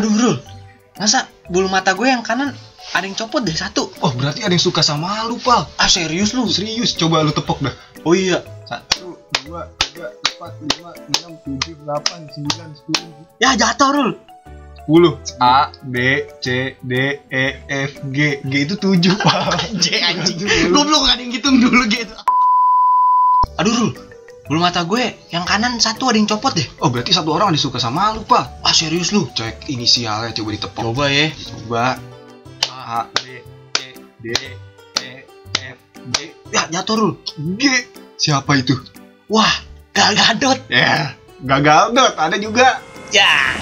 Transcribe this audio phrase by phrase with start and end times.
[0.00, 0.36] Aduh, Rul.
[0.96, 2.56] Masa bulu mata gue yang kanan
[2.96, 3.92] ada yang copot deh satu.
[4.00, 6.48] Oh berarti ada yang suka sama lu pal Ah, serius lu?
[6.48, 7.74] Serius coba lu tepok dah
[8.08, 8.40] Oh iya.
[8.64, 13.12] Satu, dua, tiga, empat, lima, enam, tujuh, delapan, sembilan, sepuluh
[13.44, 14.10] Ya, jatuh, Rul.
[14.80, 15.96] Sepuluh A, B,
[16.40, 16.92] C, D,
[17.28, 20.40] E, F, G G itu tujuh pal Anjing, anjing.
[20.72, 22.16] Goblok gak ada yang ngitung dulu gitu.
[23.60, 24.09] Aduh, Rul.
[24.50, 26.66] Bulu mata gue yang kanan satu ada yang copot deh.
[26.82, 29.30] Oh berarti satu orang disuka sama lu pal Ah, serius lu?
[29.30, 31.30] Cek inisialnya coba ditepok Coba ya.
[31.30, 31.94] Coba
[32.66, 33.46] A, B,
[33.78, 33.78] C,
[34.18, 34.26] D,
[35.06, 35.10] E,
[35.54, 35.78] F,
[36.10, 37.12] G Ya, jatuh, Rul.
[37.54, 37.62] G
[38.18, 38.74] Siapa itu?
[39.30, 39.54] Wah,
[39.94, 40.58] Gal Gadot.
[40.66, 41.14] Ya
[41.46, 42.82] Gagal dot ada juga
[43.14, 43.54] Ya.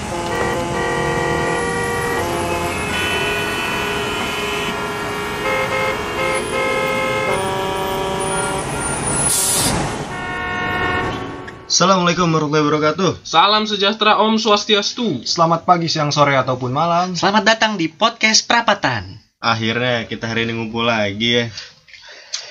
[11.69, 15.21] Assalamualaikum warahmatullahi wabarakatuh Salam sejahtera Om Swastiastu.
[15.21, 19.21] Selamat pagi, siang, sore, ataupun malam Selamat datang di podcast Perapatan.
[19.37, 21.45] Akhirnya kita hari ini ngumpul lagi ya.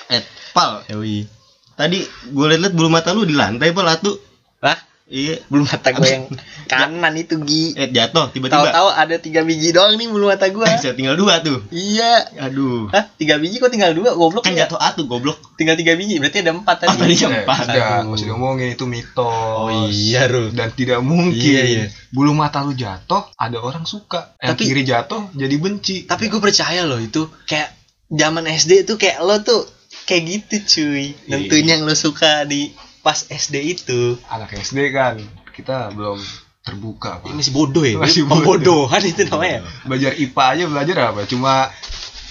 [0.07, 0.23] Eh,
[0.55, 1.27] Pal, Yoi.
[1.75, 1.99] tadi
[2.31, 4.15] gue liat-liat bulu mata lu di lantai, Pal, atu.
[4.63, 4.79] Lah,
[5.09, 5.41] Iya.
[5.49, 6.29] bulu mata gue yang
[6.71, 7.73] kanan itu Gi.
[7.73, 8.61] Eh, jatuh tiba-tiba.
[8.61, 10.61] Tahu-tahu ada tiga biji doang nih bulu mata gue.
[10.61, 11.65] Eh, saya tinggal dua tuh.
[11.69, 12.29] Iya.
[12.39, 12.93] Aduh.
[12.93, 14.13] Hah, tiga biji kok tinggal dua?
[14.13, 14.69] Goblok Kan ya?
[14.69, 15.41] jatuh atu, goblok.
[15.57, 16.97] Tinggal tiga biji, berarti ada empat Oh, tadi.
[17.01, 17.57] tadi Eh, empat.
[17.65, 18.13] Tidak, Aduh.
[18.13, 20.53] masih ngomongin itu mitos Oh iya, Rul.
[20.53, 21.83] Dan tidak mungkin Iya, iya.
[22.09, 26.37] Bulu mata lu jatuh, ada orang suka Yang Tapi- kiri jatuh, jadi benci Tapi gue
[26.37, 27.73] percaya loh itu kayak
[28.07, 29.65] zaman SD itu kayak lo tuh
[30.05, 31.13] kayak gitu cuy.
[31.25, 32.69] Nentuin yang lo suka di
[33.09, 34.21] pas SD itu.
[34.29, 35.17] Anak SD kan,
[35.49, 36.21] kita belum
[36.61, 37.33] terbuka Pak.
[37.33, 37.97] Ini masih bodoh ya.
[37.97, 39.65] Masih Ini Pembodohan itu namanya.
[39.81, 41.21] Belajar IPA aja belajar apa?
[41.25, 41.73] Cuma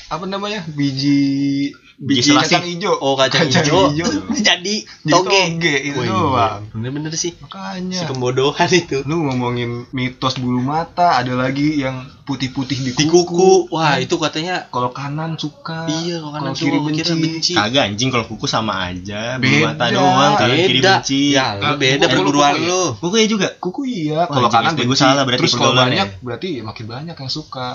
[0.06, 0.62] apa namanya?
[0.70, 2.94] Biji Biji kacang hijau.
[3.02, 3.90] Oh kacang, hijau.
[4.38, 5.42] Jadi Jadi toge.
[5.58, 6.62] toge itu doang.
[6.70, 7.34] Bener-bener sih.
[7.34, 8.06] Si Makanya.
[8.06, 9.02] pembodohan itu.
[9.02, 13.26] Lu ngomongin mitos bulu mata, ada lagi yang putih-putih di Di kuku.
[13.26, 13.74] kuku.
[13.74, 15.90] Wah, itu katanya Kalau kanan suka.
[15.90, 17.12] iya kalau kanan kalau kiri benci.
[17.18, 17.52] benci.
[17.58, 19.42] Kagak anjing kalau kuku sama aja.
[19.42, 19.66] Bulu Beda.
[19.74, 21.20] mata doang, kanan kiri benci.
[21.34, 22.68] Ya, lu beda kuku lu, perguruan kuku ya?
[22.70, 22.82] lu.
[23.02, 23.48] Kuku ya juga.
[23.58, 24.94] Kuku iya, kalau kanan benci.
[24.94, 27.74] salah berarti Terus kalau banyak berarti makin banyak yang suka.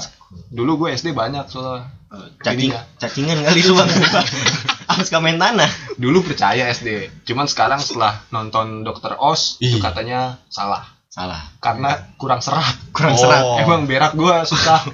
[0.49, 1.91] Dulu gue SD banyak soalnya.
[2.13, 2.81] Cacing, Ininya.
[2.95, 3.89] cacingan kali lu bang.
[4.93, 5.65] Harus kamen tanah.
[5.97, 7.09] Dulu percaya SD.
[7.25, 10.85] Cuman sekarang setelah nonton Dokter Oz itu katanya salah.
[11.09, 11.41] Salah.
[11.57, 12.77] Karena kurang serat.
[12.91, 13.19] Kurang Oh.
[13.19, 13.43] serat.
[13.61, 14.85] Emang berak gua susah.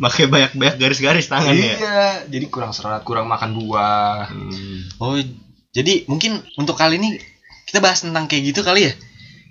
[0.00, 1.76] Pakai banyak-banyak garis-garis tangan ya.
[1.76, 4.32] iya, jadi kurang serat, kurang makan buah.
[4.32, 4.88] Hmm.
[4.96, 5.20] Oh,
[5.70, 7.20] jadi mungkin untuk kali ini
[7.68, 8.92] kita bahas tentang kayak gitu kali ya.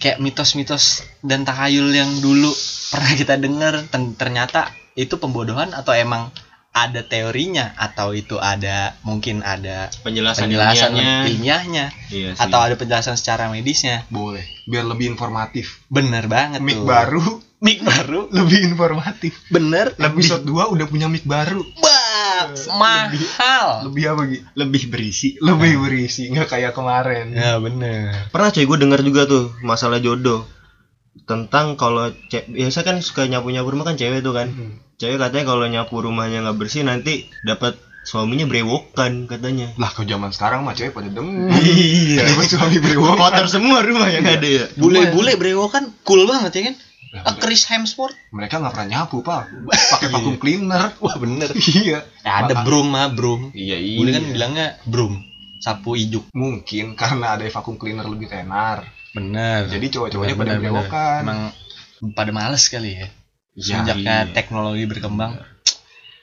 [0.02, 2.50] Kayak mitos-mitos dan tahayul yang dulu
[2.90, 3.86] pernah kita dengar
[4.18, 6.28] ternyata itu pembodohan atau emang
[6.70, 11.26] ada teorinya atau itu ada mungkin ada Penjelasan, penjelasan ilmiahnya.
[11.26, 12.42] ilmiahnya Iya sih.
[12.42, 14.06] atau ada penjelasan secara medisnya.
[14.08, 15.82] Boleh, biar lebih informatif.
[15.88, 16.86] Bener banget Mic tuh.
[16.86, 17.26] baru
[17.60, 18.30] Mic baru.
[18.38, 19.36] lebih informatif.
[19.48, 19.92] Bener.
[19.98, 21.60] Episode 2 udah punya mic baru.
[21.76, 23.84] Bah, mahal.
[23.84, 24.40] Lebih apa Gi?
[24.54, 25.36] lebih berisi.
[25.38, 27.34] Lebih berisi, nggak kayak kemarin.
[27.34, 28.30] Ya bener.
[28.30, 30.48] Pernah cuy gue dengar juga tuh masalah jodoh
[31.22, 34.80] tentang kalau ce- biasa kan suka nyapu nyapu rumah kan cewek tuh kan Hmm.
[35.00, 40.30] Cewek katanya kalau nyapu rumahnya nggak bersih nanti dapat suaminya brewokan katanya Lah kalau zaman
[40.30, 41.52] sekarang mah cewek pada demen.
[41.64, 43.16] iya Dapat suami brewok.
[43.16, 46.76] kotor semua rumah yang ada ya Bule-bule brewo kan cool banget ya kan?
[47.10, 48.14] Ah, Chris Hemsworth.
[48.30, 49.50] Mereka nggak pernah nyapu, Pak.
[49.92, 50.94] Pakai vacuum cleaner.
[51.02, 51.50] Wah bener.
[51.58, 52.06] iya.
[52.22, 53.50] Ya ada broom mah broom.
[53.52, 55.18] iya Bule kan bilangnya broom.
[55.58, 56.30] Sapu ijuk.
[56.32, 58.86] Mungkin karena ada vacuum cleaner lebih tenar.
[59.10, 59.66] Bener.
[59.66, 60.72] Jadi cowok-cowoknya pada Bener, bener.
[60.86, 61.22] brewokan.
[61.26, 61.40] Emang
[62.14, 63.10] pada males kali ya.
[63.52, 64.32] Ya, Semenjaknya iya.
[64.32, 65.42] teknologi berkembang.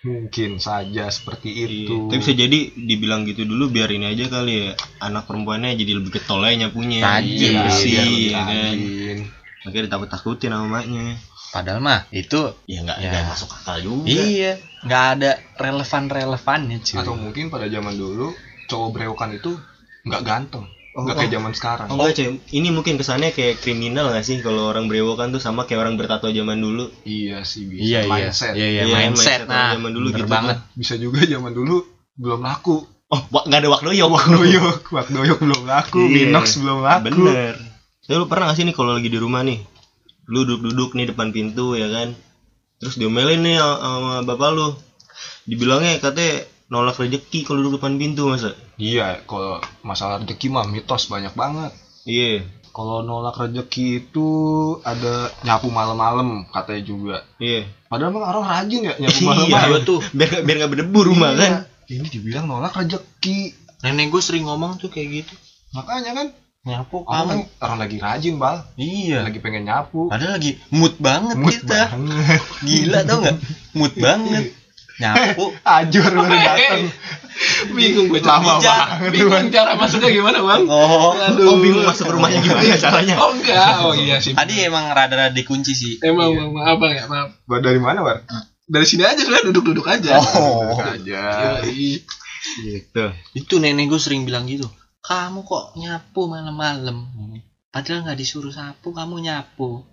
[0.01, 1.67] Mungkin saja seperti Iya.
[1.67, 1.95] itu.
[2.07, 4.69] tapi bisa jadi dibilang gitu dulu biar ini aja kali ya
[5.01, 8.77] anak perempuannya jadi lebih getol aja nyapunya Iya, lebih ya kan
[9.67, 13.27] akhirnya ditakut takutin sama maknya Padahal mah itu ya nggak Ya.
[13.27, 14.53] masuk akal juga iya
[14.85, 16.99] nggak ada relevan relevannya cuy.
[17.03, 18.31] Atau mungkin pada zaman dulu
[18.67, 19.59] cowok brewokan itu
[20.05, 20.71] nggak ganteng.
[20.97, 21.87] Oh, Nggak kayak zaman sekarang.
[21.93, 25.69] Oh enggak cuy, ini mungkin kesannya kayak kriminal gak sih kalau orang brewokan tuh sama
[25.69, 27.85] kayak orang bertato zaman dulu Iya sih bisa.
[27.85, 28.33] Iya iya.
[28.33, 28.53] Mindset.
[28.57, 29.13] Iya iya Iya, mindset.
[29.13, 30.57] mindset Nah, zaman dulu bener gitu banget.
[30.73, 31.85] Bisa juga zaman dulu
[32.17, 32.89] belum laku.
[33.13, 34.09] Oh, nggak ada wakdoyok.
[34.09, 36.33] Wak doyok, wak doyok belum laku, Iya.
[36.33, 37.05] Minox belum laku.
[37.13, 37.55] Bener.
[38.01, 39.61] Saya lu pernah gak sih nih kalau lagi di rumah nih,
[40.33, 42.17] lu duduk-duduk nih depan pintu ya kan,
[42.81, 44.73] terus diomelin nih sama bapak lu,
[45.45, 48.53] dibilangnya katanya nolak rezeki kalau duduk depan pintu masa?
[48.77, 51.73] Iya, kalau masalah rezeki mah mitos banyak banget.
[52.03, 54.29] Iya, Kalau nolak rezeki itu
[54.83, 57.17] ada nyapu malam-malam katanya juga.
[57.37, 57.65] iya.
[57.87, 59.81] Padahal emang orang rajin ya nyapu Iya, malam-malam.
[59.83, 60.01] tuh.
[60.11, 61.41] Biar biar nggak berdebu rumah Iya.
[61.41, 61.53] kan?
[61.87, 63.39] Ini dibilang nolak rezeki.
[63.79, 65.35] Nenek gue sering ngomong tuh kayak gitu.
[65.73, 66.27] Makanya kan
[66.63, 68.57] nyapu Kamu kamu kan orang lagi rajin, Bal.
[68.75, 70.11] iya Lagi pengen nyapu.
[70.11, 72.41] padahal lagi mood banget Mood kita banget.
[72.61, 73.37] gila tau nggak
[73.79, 74.45] mood banget
[74.97, 75.45] nyapu
[75.77, 76.89] Ajur baru datang.
[77.71, 79.47] bingung gue Lama Cara- banget, bingung Bang.
[79.51, 81.45] cara masuknya gimana bang oh Aduh.
[81.47, 83.15] Oh bingung masuk rumahnya gimana caranya?
[83.19, 87.05] oh enggak oh iya sih tadi emang rada-rada dikunci sih emang Bang, maaf bang ya
[87.05, 88.25] maaf Buat dari mana, Bar?
[88.65, 90.75] dari sini aja sebenarnya duduk-duduk aja Oh.
[90.77, 91.61] Aja.
[91.63, 92.01] Yoi.
[92.59, 93.05] Gitu.
[93.35, 94.65] itu nenek gue sering bilang gitu
[95.01, 97.05] kamu kok nyapu malam-malam
[97.69, 99.85] padahal nggak disuruh sapu kamu nyapu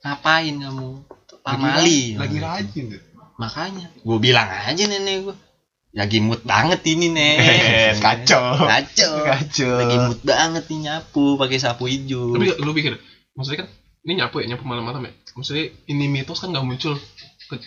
[0.00, 1.02] ngapain kamu
[1.42, 3.02] pamali Lagi rajin tuh.
[3.36, 5.36] Makanya gue bilang aja nenek gue
[5.92, 8.56] lagi mood banget ini Eh, kacau.
[8.60, 9.76] kacau Kacau.
[9.78, 12.96] lagi mood banget nih nyapu pakai sapu hijau tapi lu pikir
[13.32, 13.68] maksudnya kan
[14.02, 16.96] ini nyapu ya nyapu malam-malam ya maksudnya ini mitos kan nggak muncul
[17.46, 17.64] ke-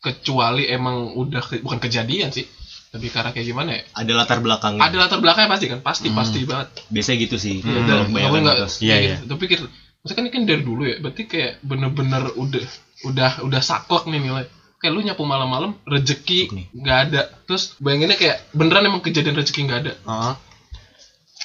[0.00, 2.44] kecuali emang udah ke- bukan kejadian sih
[2.88, 4.80] tapi karena kayak gimana ya Ada latar belakangnya.
[4.82, 6.18] ada latar belakangnya pasti kan pasti Hmm.
[6.18, 7.56] pasti banget Biasanya gitu sih.
[7.58, 7.88] Hmm.
[7.88, 8.68] Kalau kebanyakan.
[8.78, 9.16] Iya, iya.
[9.16, 9.24] gitu.
[9.26, 10.96] Tapi pikir, maksudnya kan ini kan dari dulu ya.
[11.00, 12.64] Berarti kayak bener-bener udah
[13.02, 14.44] udah udah saklek nih nilai.
[14.82, 17.30] Kayak lu nyapu malam-malam rezeki nggak ada.
[17.46, 19.92] Terus bayanginnya kayak beneran emang kejadian rezeki nggak ada.
[20.10, 20.34] oh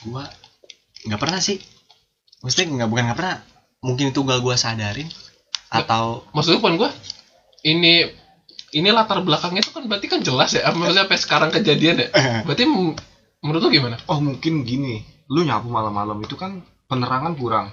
[0.05, 0.29] gua
[1.09, 1.57] nggak pernah sih
[2.45, 3.37] maksudnya nggak bukan nggak pernah
[3.81, 5.09] mungkin itu gak gua sadarin
[5.73, 6.89] atau Maksudnya bukan gua
[7.65, 8.05] ini
[8.75, 10.67] ini latar belakangnya itu kan berarti kan jelas ya.
[10.75, 12.07] Maksudnya sampai sekarang kejadian ya.
[12.47, 12.67] Berarti
[13.39, 13.95] menurut lu gimana?
[14.11, 14.99] Oh mungkin gini,
[15.31, 17.71] lu nyapu malam-malam itu kan penerangan kurang.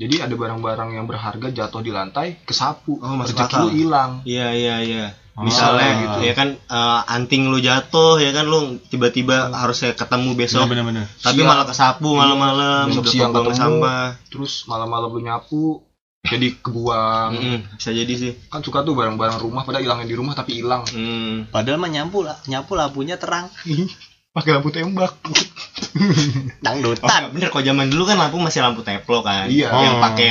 [0.00, 4.10] Jadi ada barang-barang yang berharga jatuh di lantai, kesapu, Oh, rezeki lu hilang.
[4.24, 5.06] Iya iya iya.
[5.36, 6.18] Oh, Misalnya gitu.
[6.22, 10.64] ya kan eh, anting lu jatuh ya kan lu tiba-tiba harusnya ketemu besok.
[10.66, 11.46] bener-bener Tapi Siang.
[11.46, 13.52] malah kesapu malam-malam Besok siang ketemu.
[13.54, 14.04] sampah.
[14.26, 15.80] Terus malam-malam lu nyapu,
[16.22, 17.30] jadi kebuang.
[17.32, 18.32] Mm-mm, bisa jadi sih.
[18.48, 20.84] Kan suka tuh barang-barang rumah pada hilangnya di rumah tapi hilang.
[20.86, 21.48] Hmm.
[21.48, 23.48] padahal mah nyapu lah nyapu lampunya terang
[24.30, 25.10] Pakai lampu tembak.
[25.20, 25.34] Oh,
[26.64, 29.46] dangdutan bener kok zaman dulu kan lampu masih lampu teplo kan.
[29.46, 29.68] Iya.
[29.68, 30.00] Yang Oh.
[30.00, 30.30] pakai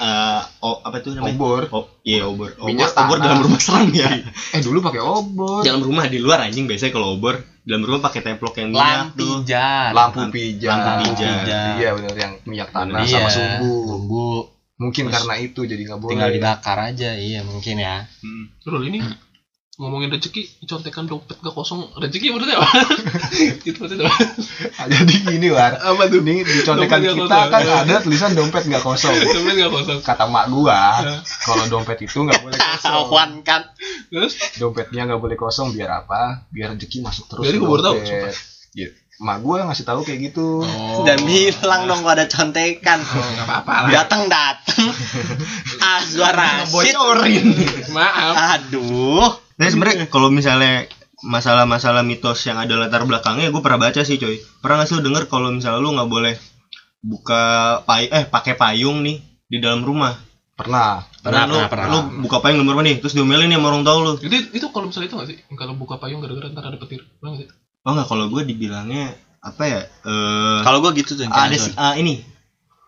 [0.00, 1.34] eh, oh, apa tuh namanya?
[1.34, 1.62] Obor.
[1.68, 2.54] Oh, iya obor.
[2.54, 3.26] Obor, Minyak obor tanah.
[3.26, 4.06] dalam rumah serem ya.
[4.54, 5.60] Eh dulu pakai obor.
[5.60, 9.42] dalam rumah di luar anjing biasanya kalau obor dalam rumah pakai templok yang minyak tuh.
[9.42, 10.70] lampijan Lampu Lampu pijat.
[10.70, 11.44] lampu pijat.
[11.76, 13.74] Iya benar yang minyak tanah Iya, sama sumbu.
[13.88, 14.26] sumbu
[14.80, 16.12] Mungkin Terus karena itu jadi nggak boleh.
[16.16, 18.48] tinggal dibakar aja iya mungkin ya Hmm.
[18.58, 18.98] Terus ini
[19.76, 22.68] ngomongin rezeki, contekan dompet gak kosong, rezeki maksudnya apa?
[23.64, 24.18] itu maksudnya apa?
[24.76, 25.72] Ah, Jadi gini war.
[25.72, 26.20] Apa tuh?
[26.20, 27.48] Nih di contekan kita kosong.
[27.48, 29.14] kan ada tulisan dompet nggak kosong.
[29.36, 29.98] Dompet gak kosong.
[30.02, 31.00] Kata mak gua,
[31.40, 32.92] kalau dompet itu nggak boleh kosong.
[32.92, 33.62] Awan kan
[34.08, 36.44] Terus Dompetnya nggak boleh kosong biar apa?
[36.48, 37.44] Biar rezeki masuk terus.
[37.46, 38.34] Jadi gua baru tahu, dompet.
[38.74, 38.88] Iya.
[39.18, 40.60] Mak gua ngasih tahu kayak gitu.
[40.60, 41.04] Oh.
[41.04, 43.90] dan bilang dong kalau ada contekan Oh, apa-apa lah.
[43.94, 44.92] datang datang
[45.78, 47.48] Azwar Rashid Bocorin.
[47.90, 48.34] Maaf.
[48.56, 49.28] aduh
[49.60, 50.88] Nah sebenarnya kalau misalnya
[51.20, 54.40] masalah-masalah mitos yang ada latar belakangnya gue pernah baca sih coy.
[54.64, 56.34] Pernah gak sih lu denger kalau misalnya lu nggak boleh
[57.04, 57.42] buka
[57.84, 60.16] pay eh pakai payung nih di dalam rumah.
[60.56, 61.04] Pernah.
[61.20, 61.88] Pernah, lu, pernah, pernah.
[61.92, 64.12] lu buka payung di dalam rumah nih, terus diomelin nih sama orang tua lu.
[64.16, 65.36] Itu itu kalau misalnya itu nggak sih?
[65.52, 67.48] Kalau buka payung gara-gara ntar ada petir, Bang sih?
[67.84, 69.12] Oh nggak kalau gue dibilangnya
[69.44, 69.80] apa ya?
[70.08, 72.24] Eh kalau gua gitu tuh ada si, ah, ini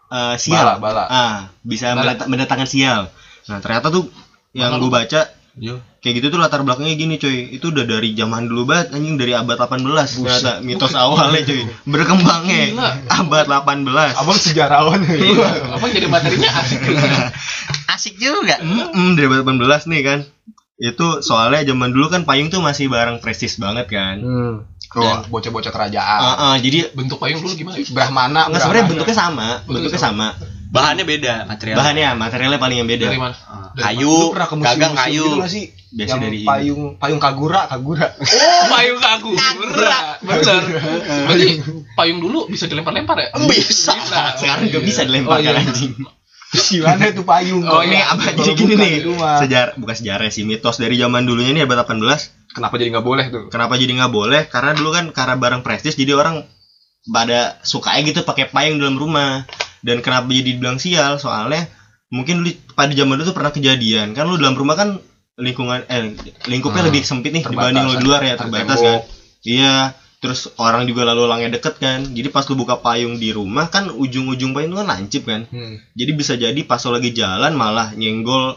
[0.08, 0.80] eh, sial.
[0.80, 1.04] Bala, bala.
[1.08, 2.16] Ah, bisa Bala.
[2.24, 3.12] mendatangkan sial.
[3.48, 4.08] Nah, ternyata tuh
[4.56, 5.84] yang gue baca Yo.
[6.00, 9.36] kayak gitu tuh latar belakangnya gini coy itu udah dari zaman dulu banget anjing dari
[9.36, 12.90] abad 18 ternyata mitos awalnya coy berkembangnya Gila.
[13.20, 15.04] abad 18 Abang sejarawan.
[15.76, 17.04] Apa jadi materinya asik juga.
[17.94, 20.18] asik juga Mm-mm, dari abad 18 nih kan
[20.80, 24.54] itu soalnya zaman dulu kan payung tuh masih barang prestis banget kan Hmm.
[24.92, 26.20] Oh, bocah-bocah kerajaan.
[26.20, 27.80] Ah, ah, jadi Bentuk payung dulu gimana?
[27.80, 28.40] Brahmana.
[28.52, 30.28] nggak sebenarnya bentuknya sama bentuknya sama
[30.72, 33.36] bahannya beda material bahannya materialnya paling yang beda Dari mana?
[33.44, 34.14] Ah, Dari kayu
[34.64, 35.64] gagang kayu gitu sih?
[35.92, 36.48] Biasa yang dari ini.
[36.48, 38.08] payung payung kagura, kagura.
[38.16, 39.36] Oh, payung kaku.
[39.36, 39.92] Bener.
[41.28, 41.48] Berarti
[41.92, 43.28] payung dulu bisa dilempar-lempar ya?
[43.44, 43.92] Bisa.
[44.40, 45.52] sekarang nggak bisa dilempar Oh, iya.
[45.52, 45.92] kan anjing
[46.52, 47.64] Gimana itu payung?
[47.64, 48.08] Oh, ini iya.
[48.08, 48.92] apa jadi gini nih
[49.44, 52.00] sejarah bukan sejarah sih mitos dari zaman dulunya nih abad 18
[52.52, 53.44] Kenapa jadi nggak boleh tuh?
[53.48, 54.42] Kenapa jadi nggak boleh?
[54.48, 56.44] Karena dulu kan karena barang prestis jadi orang
[57.08, 59.48] pada sukanya gitu pakai payung dalam rumah.
[59.82, 61.18] Dan kenapa jadi dibilang sial?
[61.18, 61.66] Soalnya
[62.08, 65.00] mungkin dulu pada zaman dulu tuh pernah kejadian kan lu dalam rumah kan
[65.40, 66.12] lingkungan eh
[66.44, 68.98] lingkupnya Hmm, lebih sempit nih terbatas, dibanding lu di luar ya terbatas kan.
[69.42, 69.76] Iya.
[70.22, 72.06] Terus orang juga lalu langnya deket kan.
[72.06, 75.50] Jadi pas lu buka payung di rumah kan ujung-ujung payung itu kan lancip kan.
[75.50, 75.82] Hmm.
[75.98, 78.54] Jadi bisa jadi pas lu lagi jalan malah nyenggol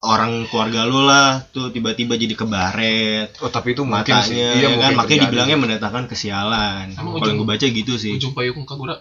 [0.00, 4.38] orang keluarga lu lah tuh tiba-tiba jadi kebaret Oh tapi itu mungkin matanya sih.
[4.38, 8.62] ya Iya kan mungkin makanya dibilangnya mendatangkan kesialan kalau gue baca gitu sih Ujung payung
[8.62, 8.94] kagura.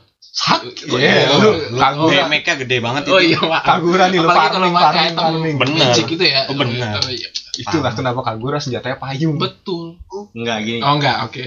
[0.87, 2.25] Iya, Oh, lu lu- kagura.
[2.25, 3.61] damage-nya gede banget Oh itu iya, maaf.
[3.63, 5.55] Kagura nih lu kalau item farming.
[5.57, 5.93] Bener.
[5.97, 6.41] gitu ya.
[6.45, 6.93] Oh, bener.
[6.95, 7.29] Oh, iya.
[7.57, 9.37] Itulah kenapa kagura senjatanya payung.
[9.37, 9.97] Betul.
[10.33, 11.43] enggak gini Oh enggak, oke.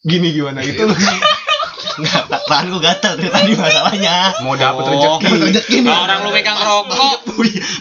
[0.00, 0.80] Gini gimana itu?
[1.92, 4.14] Enggak, tangan gua gatal dari tadi masalahnya.
[4.40, 4.90] Mau dapet Oh.
[4.90, 5.24] rezeki.
[5.24, 5.86] Dapat rezeki nih.
[5.86, 7.16] Nah, orang lu megang rokok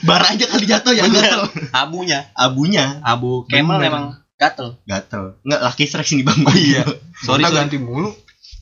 [0.02, 1.42] Bar aja kali jatuh ya gatal.
[1.72, 3.88] abunya Abunya abu Camel Bener.
[3.88, 5.38] emang gatel gatal.
[5.42, 6.40] Enggak laki strike sini Bang.
[6.40, 6.82] Oh iya.
[7.20, 8.10] sorry Kita sorry ganti mulu.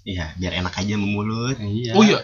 [0.04, 1.56] Iya, biar enak aja memulut.
[1.60, 2.24] iya Oh iya.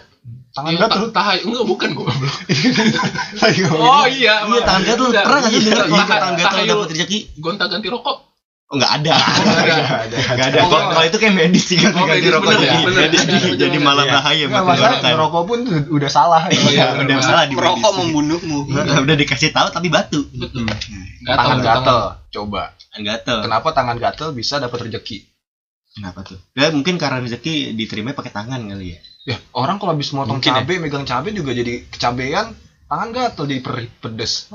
[0.50, 1.00] Tangan Yang gatel.
[1.04, 2.08] ta- tahay enggak bukan gua.
[3.74, 4.34] Oh iya.
[4.44, 5.08] Iya, tangan gatal.
[5.12, 7.20] Pernah enggak sih Iya, dengar kalau tahay- tangan gatal tahayul dapat rezeki?
[7.38, 8.18] gonta ganti rokok.
[8.66, 9.14] Oh, enggak ada.
[9.14, 10.18] Ada.
[10.34, 10.58] Enggak ada.
[10.64, 12.74] Oh, Kalau kalau itu kayak medis sih kan Oh, ganti rokok bener ya,
[13.14, 13.58] jadi bener.
[13.60, 14.14] jadi, malah Iya.
[14.14, 15.60] bahaya buat masalah ngerokok pun
[15.92, 16.42] udah salah.
[16.48, 17.84] Iya, Iya, udah salah di medis.
[17.86, 20.26] membunuhmu Nah, udah dikasih tahu tapi batu.
[20.28, 20.66] Betul.
[21.24, 22.00] Tangan gatel.
[22.32, 22.74] Coba.
[22.94, 23.40] Gatel.
[23.42, 25.18] Kenapa tangan gatel bisa dapat rezeki?
[25.94, 26.42] Kenapa tuh?
[26.54, 29.00] Ya mungkin karena rezeki diterima pakai tangan kali ya.
[29.24, 30.60] Ya, orang kalau habis motong Mungkin ya.
[30.60, 33.62] cabe, megang cabe juga jadi kecabean, tangan gatel jadi
[33.96, 34.50] pedes.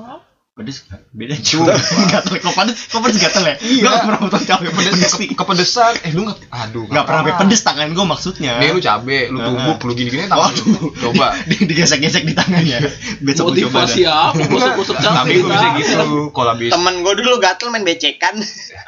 [0.59, 1.79] Pedes beda juga.
[2.13, 3.55] gatel kok pedes, kok pedes gatel ya?
[3.57, 3.79] Iya.
[3.81, 5.27] Nggak pernah nonton cabe pedes Pedes sih.
[5.27, 5.93] ke- kepedesan.
[6.03, 8.53] Eh, lu enggak aduh, Nggak pernah sampai pedes tangan gua maksudnya.
[8.57, 10.51] Nih lu cabe, lu tumbuk, lu gini-gini tangan.
[10.51, 10.67] Waduh.
[10.67, 10.87] lu.
[10.93, 11.27] Coba.
[11.49, 12.79] Di- digesek-gesek di tangannya.
[13.21, 14.19] Besok gua coba Motivasi dah.
[14.29, 14.43] apa?
[14.45, 15.35] Gosok-gosok Tapi cabai.
[15.37, 15.95] gue bisa gitu
[16.29, 18.35] kalau habis temen gue dulu gatel main becekan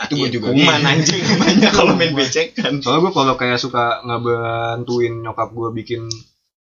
[0.01, 2.81] itu gue juga Kuman anjing namanya kalau main becekan.
[2.81, 6.03] soalnya gue kalau kayak suka ngebantuin nyokap gue bikin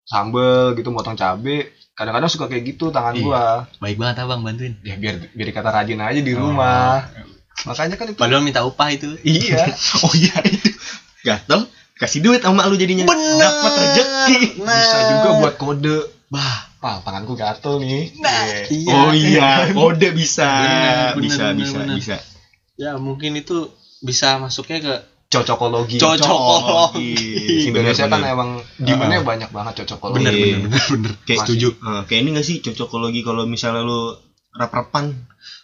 [0.02, 3.20] sambel gitu motong cabe kadang-kadang suka kayak gitu tangan Iya.
[3.20, 3.44] gue
[3.78, 7.04] baik banget abang bantuin ya biar biar dikata rajin aja di rumah
[7.60, 9.68] makanya kan itu padahal minta upah itu iya
[10.00, 10.72] Oh iya itu.
[11.20, 13.04] Gatel kasih duit sama lu jadinya.
[13.04, 13.36] Bener.
[13.36, 14.64] Dapat rezeki.
[14.64, 15.96] nah bisa juga buat kode
[16.32, 18.16] bah Wah, tanganku gatel nih.
[18.16, 18.64] Nah, Iya.
[18.72, 18.94] iya.
[18.96, 20.48] Oh iya, kode bisa.
[20.48, 21.96] Bener, bener, bisa, bener, bisa, bener.
[22.00, 22.16] bisa.
[22.80, 23.68] ya mungkin itu
[24.00, 24.94] bisa masuknya ke
[25.30, 25.96] Cocokologi.
[25.96, 27.14] cocokologi
[27.64, 28.34] Indonesia kan Bener-bener.
[28.34, 30.16] emang demandnya banyak banget cocokologi.
[30.18, 31.68] bener bener bener bener Kayak Setuju.
[31.72, 34.18] Eh, kayak ini gak sih cocokologi kalau misalnya lu
[34.50, 35.14] rap-rapan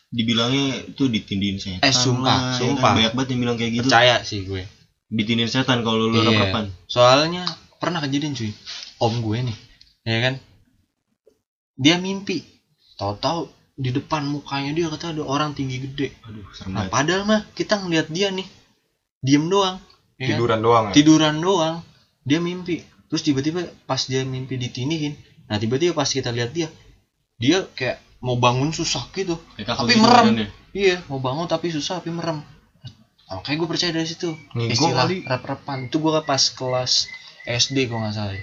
[0.08, 1.82] dibilangnya itu ditindihin setan.
[1.82, 2.58] Eh, sumpah, lah, ya kan?
[2.62, 2.92] sumpah.
[2.94, 3.84] Banyak banget yang bilang kayak gitu.
[3.84, 4.62] percaya sih gue
[5.08, 6.30] Ditindihin setan kalau lu Iya.
[6.30, 6.64] rap-rapan.
[6.86, 7.42] soalnya
[7.76, 8.50] pernah kejadian cuy
[8.98, 9.56] om gue nih
[10.02, 10.34] ya kan
[11.76, 12.40] dia mimpi
[12.94, 13.46] tahu-tahu
[13.76, 17.76] di depan mukanya dia kata ada orang tinggi gede Aduh, serem nah padahal mah kita
[17.76, 18.48] ngeliat dia nih
[19.26, 19.82] diem doang
[20.14, 20.28] ya kan?
[20.30, 20.92] Tiduran doang ya.
[20.94, 21.76] tiduran doang
[22.22, 26.70] dia mimpi terus tiba-tiba pas dia mimpi ditindihin nah tiba-tiba pas kita lihat dia
[27.36, 30.24] dia kayak mau bangun susah gitu Kayak tapi gitu merem.
[30.24, 30.48] badannya.
[30.72, 32.40] iya mau bangun tapi susah tapi merem
[33.22, 35.22] nah, kayak gue percaya dari situ istilah kali.
[35.22, 36.92] rep-repan itu gue pas kelas
[37.44, 38.34] SD gue nggak salah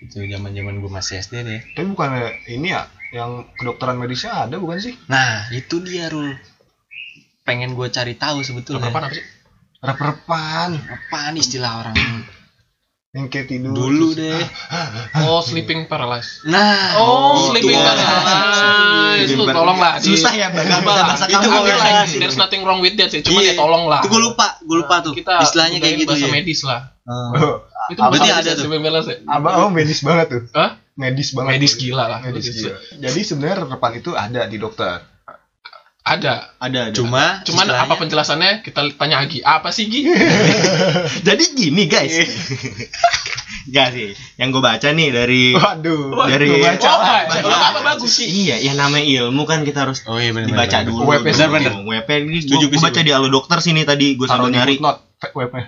[0.00, 2.08] itu zaman zaman gue masih SD deh Tapi bukan
[2.46, 4.94] ini ya yang kedokteran medisnya ada bukan sih?
[5.06, 6.36] nah itu dia rul
[7.42, 9.24] pengen gue cari tahu sebetulnya Apa apa sih?
[9.80, 11.96] Rep-repan apaan istilah orang
[13.10, 13.74] yang kayak tidur.
[13.74, 14.38] dulu deh
[15.26, 16.44] Oh, sleeping paralysis.
[16.44, 17.58] nah Oh, itu.
[17.58, 17.90] sleeping Iya.
[17.90, 19.28] paralysis.
[19.30, 19.92] Itu tolonglah.
[19.98, 22.20] Susah ya, bisa bahasa Itu lah, sih.
[22.20, 23.18] There's nothing wrong with that sih.
[23.18, 23.50] Cuman Iya.
[23.50, 24.00] ya tolonglah.
[24.04, 26.80] itu gue lupa gue lupa tuh Kita istilahnya kayak gitu bahasa ya medis lah.
[27.02, 28.62] Oh, Itu Berarti bahasa ada tuh.
[28.62, 29.16] sleeping paralysis.
[29.26, 30.42] Abang abang medis banget tuh.
[30.54, 30.70] Hah?
[30.94, 31.50] Medis banget.
[31.56, 32.18] Medis gila lah.
[32.20, 32.76] Medis gila.
[33.00, 35.02] Jadi sebenarnya rep-repan itu ada di dokter.
[36.00, 36.56] Ada.
[36.56, 36.96] Ada, ada.
[36.96, 39.40] cuma Cuman istilahnya- apa penjelasannya kita tanya Agi.
[39.40, 40.08] Apa sih Gi?
[41.28, 42.16] Jadi gini, guys.
[43.68, 44.16] Gak sih.
[44.34, 46.24] Yang gue baca nih dari Waduh.
[46.26, 46.88] Dari- Gua baca.
[46.88, 47.38] Oh, baca.
[47.38, 48.26] Kalau apa bagus sih?
[48.26, 51.02] Iya, yang namanya ilmu kan kita harus oh iya bener, dibaca bener, dulu.
[51.04, 51.72] WP bener, bener.
[51.84, 55.00] WP ini gue baca di Alo Dokter sini tadi gue Taruh sambil di nyari footnote
[55.36, 55.64] webnya.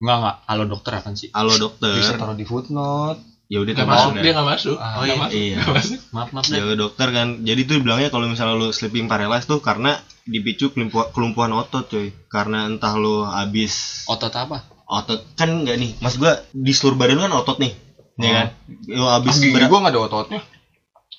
[0.00, 0.36] Enggak enggak.
[0.44, 1.28] Halo dokter apa sih?
[1.30, 1.94] Alo Dokter.
[1.96, 3.20] Bisa taruh di footnote.
[3.44, 4.10] Ya udah Gak tuh masuk.
[4.18, 4.76] Dia gak masuk.
[4.80, 5.16] Ah, Nggak iya.
[5.20, 5.36] masuk.
[5.36, 5.54] Iya.
[5.60, 5.98] Nggak masuk.
[6.10, 6.44] Maaf maaf.
[6.48, 7.28] Alo Dokter kan.
[7.40, 9.92] Jadi tuh bilangnya kalau misalnya lu sleeping paralysis tuh karena
[10.24, 12.08] dipicu kelumpuhan, kelumpuhan otot coy.
[12.26, 14.64] Karena entah lu habis Otot apa?
[14.84, 15.96] otot kan enggak nih.
[15.98, 17.72] Mas gua di seluruh badan lu kan otot nih.
[18.14, 18.46] Ya kan?
[18.86, 20.40] Lu habis Gigi berat gua nggak ada ototnya.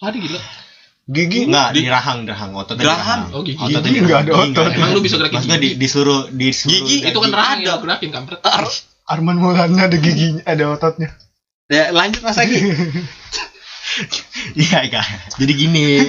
[0.01, 0.39] Ada gila.
[1.05, 2.51] Gigi Enggak, Di- di, rahang, rahang.
[2.53, 3.21] Ototnya rahang.
[3.33, 3.61] Oh, gigi.
[3.61, 4.65] Ototnya Gigi nggak ada nggak otot.
[4.73, 5.77] Emang lu bisa gerakin Maksudnya di, gigi?
[5.77, 7.69] di seluruh di seluruh Gigi Itu kan rahang Ada.
[7.69, 8.39] lu gerakin kampret.
[9.05, 11.09] Arman Maulana ada giginya, ada ototnya.
[11.65, 12.57] Ya lanjut Mas Agi.
[14.59, 15.39] Iya, Kak.
[15.39, 16.03] Jadi gini,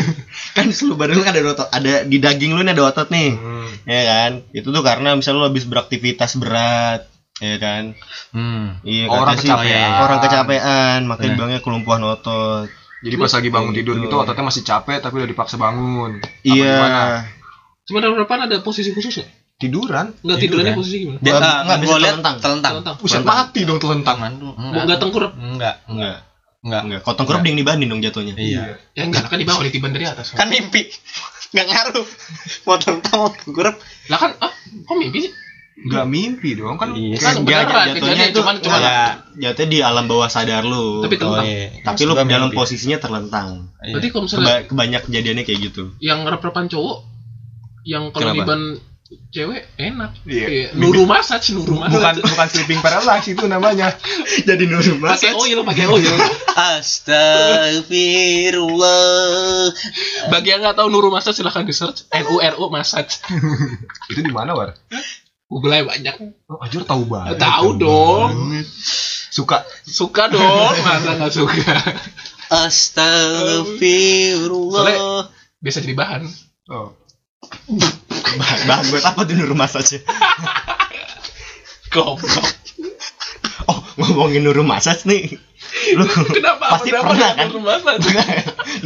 [0.58, 3.30] kan seluruh badan lu kan ada otot, ada di daging lu nih ada otot nih.
[3.38, 3.68] Hmm.
[3.86, 4.30] Ya kan?
[4.50, 7.06] Itu tuh karena misalnya lu habis beraktivitas berat,
[7.38, 7.94] ya kan?
[8.34, 8.82] Hmm.
[8.82, 10.02] Iya, Orang sih, kecapean.
[10.02, 11.38] Orang kecapean, makanya Bener.
[11.38, 12.66] bilangnya kelumpuhan otot.
[13.06, 14.04] Jadi pas lagi bangun Kayak tidur gitu.
[14.10, 16.12] gitu ototnya masih capek tapi udah dipaksa bangun.
[16.18, 16.82] Apa Iya.
[18.02, 19.30] dalam depan ada posisi khusus nggak?
[19.56, 20.12] Tiduran.
[20.20, 21.18] Nggak tidurannya posisi gimana?
[21.24, 22.36] Dia Nggak, nggak bisa telentang.
[22.36, 22.74] telentang.
[22.76, 23.24] Telentang.
[23.24, 24.16] Mati dong telentang.
[24.36, 24.52] Lu.
[24.52, 25.32] Nggak tengkurap.
[25.32, 25.80] Enggak.
[25.88, 26.16] Enggak,
[26.60, 26.80] Enggak.
[26.84, 27.00] enggak.
[27.00, 28.34] Kalau tengkurap dia yang dibanin dong jatuhnya.
[28.36, 28.76] Iya.
[28.92, 30.36] Ya enggak, kan di bawah ditiban dari atas.
[30.36, 30.92] Kan mimpi.
[31.50, 32.06] Enggak ngaruh.
[32.64, 33.74] Mau telentang mau tengkurap.
[34.06, 35.32] Lah kan, ah, kok mimpi sih?
[35.76, 36.92] Enggak mimpi dong kan.
[36.92, 37.16] Iya.
[37.16, 39.00] Kan Dia beneran, jatuhnya itu cuman- cuman- ya,
[39.40, 41.00] jatuhnya di alam bawah sadar lu.
[41.00, 41.44] Tapi telentang.
[41.44, 41.80] iya.
[41.80, 43.72] Tapi lu dalam posisinya terlentang.
[43.78, 45.96] Berarti kalau misalnya Keba kebanyak kejadiannya kayak gitu.
[45.96, 46.98] yang rep-repan cowok
[47.86, 48.60] yang kalau diban
[49.30, 50.18] cewek enak.
[50.26, 50.46] Iya.
[50.50, 50.74] Iya.
[50.74, 52.26] Nuru massage, nuru bukan massage.
[52.26, 53.94] bukan sleeping paralysis itu namanya
[54.48, 56.10] Jadi nurul Pakai oil, pakai oil.
[56.74, 59.70] Astagfirullah.
[60.26, 63.22] Bagi yang nggak tahu Nuru Massage silahkan di search N U R U Massage.
[64.10, 64.74] itu di mana war
[65.46, 66.14] Google aja banyak.
[66.50, 68.58] oh, Ajur tahu banget Tahu dong.
[69.30, 71.78] suka Suka dong, masa nggak suka?
[72.50, 75.30] Astagfirullah.
[75.62, 76.26] Biasa jadi bahan.
[76.74, 77.05] oh
[78.36, 79.98] bahan, bahan buat apa tuh nurul massage
[81.90, 82.46] Goblok.
[83.66, 85.34] oh ngomongin nurul massage nih
[85.98, 86.78] lu Kenapa?
[86.78, 88.06] pasti Kenapa pernah kan Nuru Massage?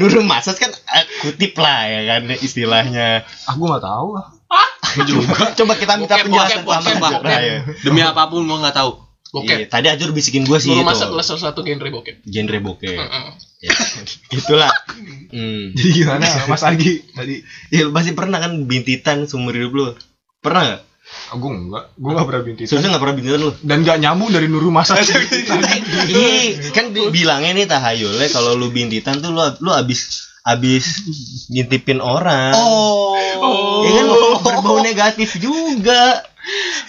[0.01, 4.69] nurul massage kan eh, kutip lah ya kan istilahnya aku nggak tahu ah
[5.07, 9.10] juga coba kita minta penjelasan sama ya Demi apa pun gua nggak tahu.
[9.31, 9.57] Bokep.
[9.63, 12.27] Iya, tadi Ajur bisikin gue sih Nuru itu adalah salah satu genre bokep.
[12.27, 13.27] genre bokep Heeh.
[13.63, 13.73] ya,
[14.39, 14.71] itulah
[15.31, 15.71] hmm.
[15.79, 17.39] jadi gimana Mas Agi tadi
[17.71, 19.85] ya lu pasti pernah kan bintitan seumur hidup lu
[20.43, 20.83] pernah gak?
[21.35, 24.47] aku enggak gue nggak pernah bintitan Sebenarnya gak pernah bintitan lu dan nggak nyambung dari
[24.51, 24.99] nuru masa
[26.11, 31.05] Ih, kan bilangnya nih tahayulnya kalau lu bintitan tuh lu lu abis abis
[31.53, 32.57] ngintipin orang.
[32.57, 33.13] Oh.
[33.85, 34.07] Ya kan
[34.41, 36.25] berbau negatif juga.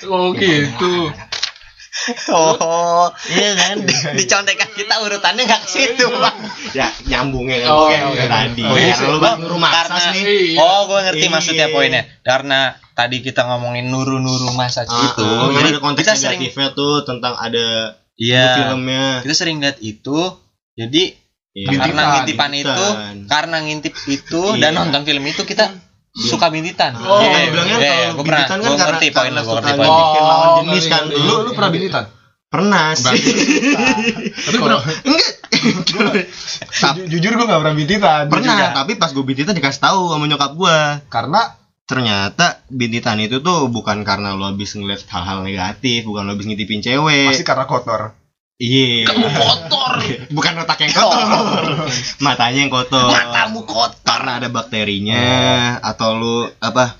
[0.08, 1.12] Oh gitu.
[2.30, 3.08] Oh.
[3.28, 3.76] Iya kan?
[4.16, 6.38] Di contekan kita urutannya nggak ke situ, Bang.
[6.72, 8.26] ya nyambungnya kan Oh, iya.
[8.26, 8.64] tadi.
[8.64, 8.94] Oh, iya.
[8.94, 10.24] Ya, lu kan rumah Karena nih.
[10.54, 10.60] Iya.
[10.60, 11.34] Oh, gue ngerti Iya.
[11.34, 12.04] maksudnya poinnya.
[12.22, 12.60] Karena
[12.92, 16.42] tadi kita ngomongin nuru-nuru masa Ah, itu, ah, jadi ada konteks kita sering
[16.74, 19.22] tuh tentang ada iya, filmnya.
[19.22, 20.20] kita sering lihat itu.
[20.74, 21.14] Jadi
[21.52, 21.68] Iya.
[21.76, 23.16] karena ngintipan itu, Bintitan.
[23.28, 24.62] karena ngintip itu Iya.
[24.62, 25.68] dan nonton film itu kita
[26.12, 26.92] suka bintitan.
[26.98, 29.54] Oh, kan bilangnya iya, kalau gua pernah, bintitan kan gua karena- ngerti poin lu, gua
[29.56, 29.90] ngerti poin.
[29.90, 31.02] bikin lawan Oh, jenis kan.
[31.04, 32.04] ngerti, lu lu pernah bintitan
[32.52, 33.16] Pernah sih.
[34.44, 34.80] Tapi pernah
[36.92, 38.68] Ju- jujur gue nggak pernah bintitan Pernah, juga.
[38.76, 40.78] tapi pas gue bintitan dikasih tahu sama nyokap gue.
[41.08, 41.42] karena
[41.82, 46.80] Ternyata bintitan itu tuh bukan karena lo habis ngeliat hal-hal negatif, bukan lo habis ngintipin
[46.80, 47.28] cewek.
[47.28, 48.16] pasti karena kotor
[48.62, 49.10] Iya.
[49.10, 49.94] kamu kotor.
[50.38, 51.64] Bukan otak yang kotor.
[52.20, 53.10] Matanya yang kotor.
[53.10, 54.06] Matamu kotor.
[54.06, 55.24] Karena ada bakterinya
[55.82, 56.94] atau lu apa?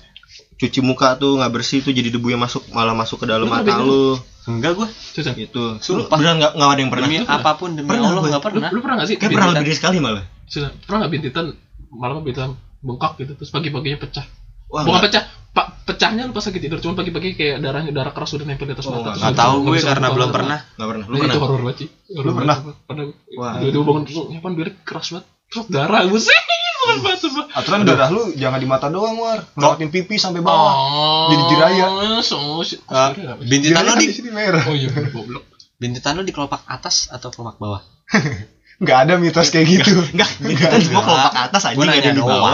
[0.58, 3.52] Cuci muka tuh nggak bersih tuh jadi debu yang masuk malah masuk ke dalam Lu
[3.52, 4.18] pernah mata lu.
[4.42, 4.88] Enggak gue.
[4.90, 5.78] Susan, Itu.
[5.78, 6.18] Sumpah.
[6.18, 7.06] Beneran nggak nggak ada yang pernah.
[7.06, 7.38] Demi Lu pernah?
[7.38, 8.26] apa pun demi Pernah, Allah gua.
[8.26, 8.68] nggak lu, pernah.
[8.68, 9.16] lu pernah gak sih?
[9.18, 10.24] Kayak pernah lebih dari sekali malah.
[10.44, 11.46] Susan, pernah gak bintitan
[11.88, 14.26] malam bintitan bengkak gitu terus pagi-paginya pecah.
[14.66, 18.10] Wah, Bukan nggak- pecah, pak pecahnya lu pas lagi tidur, cuma pagi-pagi kayak darahnya darah
[18.10, 19.04] keras udah nempel di atas Oh, mata.
[19.10, 20.58] terus Nggak tahu gue karena belum pernah.
[20.72, 21.04] nggak pernah.
[21.04, 21.28] Lu Lu pernah?
[21.28, 21.88] itu horor banget sih.
[22.10, 22.56] Horor pernah?
[22.82, 23.04] Pernah.
[23.34, 23.52] Wah.
[23.60, 25.26] Dia bangun terus, ya pan biar keras banget.
[25.46, 26.32] Terus darah gue sih.
[26.82, 27.46] Sumpah.
[27.54, 31.86] aturan darah lu jangan di mata doang war ngelewatin pipi sampai bawah Oh, Jadi jiraya.
[32.20, 33.38] So, si- kok jiraya?
[33.38, 35.46] bintitan lu kan di di sini merah Oh iya, goblok.
[35.76, 37.86] bintitan lu di kelopak atas atau kelopak bawah?
[38.82, 42.50] nggak ada mitos kayak gitu Enggak, bintitan semua kelopak atas aja Gue nanya di bawah.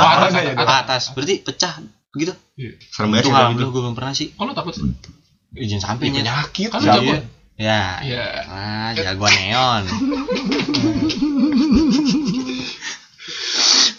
[0.76, 1.02] Atas.
[1.10, 1.72] Berarti pecah
[2.12, 2.32] begitu.
[2.92, 3.74] Serem banget alhamdulillah gitu.
[3.74, 4.32] gue belum pernah sih.
[4.40, 4.84] Oh, lu takut sih?
[5.56, 6.24] Izin samping ya.
[6.24, 7.02] penyakit Kan lu siapa?
[7.02, 7.12] jago.
[7.58, 7.98] Ya.
[8.04, 8.24] Iya.
[8.46, 9.82] Ah, jagoan neon.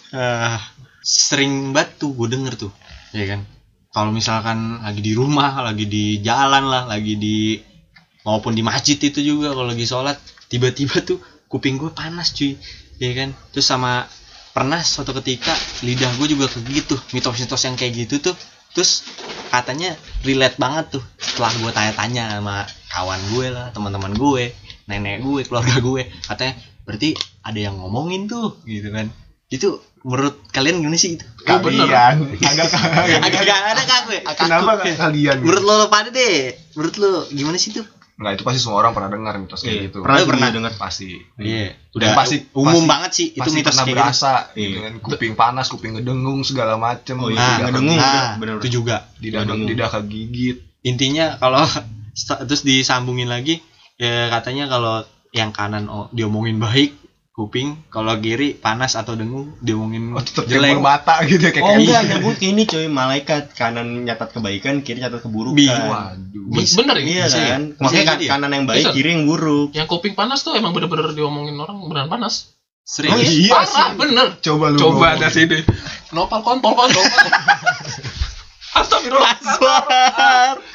[0.09, 0.57] Ah,
[1.05, 2.73] sering banget tuh gue denger tuh,
[3.13, 3.45] ya kan.
[3.93, 7.61] Kalau misalkan lagi di rumah, lagi di jalan lah, lagi di
[8.25, 10.17] maupun di masjid itu juga kalau lagi sholat,
[10.49, 12.57] tiba-tiba tuh kuping gue panas cuy,
[12.97, 13.37] ya kan.
[13.53, 14.09] Terus sama
[14.53, 15.53] pernah suatu ketika
[15.85, 18.35] lidah gue juga kayak gitu, mitos-mitos yang kayak gitu tuh.
[18.73, 19.05] Terus
[19.49, 24.53] katanya relate banget tuh setelah gue tanya-tanya sama kawan gue lah, teman-teman gue,
[24.85, 26.53] nenek gue, keluarga gue, katanya
[26.85, 29.09] berarti ada yang ngomongin tuh, gitu kan.
[29.49, 31.25] Itu menurut kalian gimana sih itu?
[31.43, 32.01] Kalian agak
[32.53, 32.67] agak
[33.25, 33.83] Agak gak ada
[34.13, 34.21] ya?
[34.37, 37.85] kenapa kalian Menurut lo, lo pada deh, menurut lo gimana sih tuh?
[38.19, 40.49] Nggak itu pasti semua orang pernah dengar mitos kayak Iya, gitu Pernah pernah?
[40.51, 40.73] denger.
[40.75, 44.03] pasti Iya, udah udah pasti umum pasti- banget sih itu pasti mitos pernah kayak gitu.
[44.03, 44.67] berasa Iya.
[44.67, 47.95] gitu kuping panas kuping ngedengung segala macem Oh iya, Nah, ngedengung.
[47.95, 48.55] Nah, bener.
[48.59, 49.07] itu juga.
[49.17, 49.63] ngedengung.
[49.65, 51.63] lidah kegigit Intinya kalau
[52.43, 53.63] terus disambungin lagi
[53.95, 54.99] ya katanya kalau
[55.31, 56.95] yang kanan oh, diomongin baik
[57.39, 60.75] kuping, kalau kiri panas atau dengung diomongin oh tetep jelek.
[60.75, 64.83] jelek mata gitu ya, kayak Oh kayak enggak, nyebut ini coy, malaikat kanan nyatat kebaikan,
[64.83, 65.55] kiri nyatat keburukan.
[65.55, 67.03] Bi- waduh Ben- Bener ya?
[67.05, 67.47] Iya Bisa ya?
[67.49, 67.61] kan?
[67.69, 68.29] Bisa Makanya kan ya?
[68.29, 68.91] kanan yang baik, Bisa.
[68.91, 69.69] kiri yang buruk.
[69.71, 72.51] Yang kuping panas tuh emang bener-bener diomongin orang beneran panas.
[72.83, 73.13] Serius?
[73.13, 73.87] Oh, iya Parah, sih.
[73.95, 74.27] bener.
[74.39, 75.15] coba lu Coba ngomong.
[75.15, 75.57] ada sini.
[76.09, 77.05] Nopal kontol kontol.
[78.69, 79.33] Astagfirullah.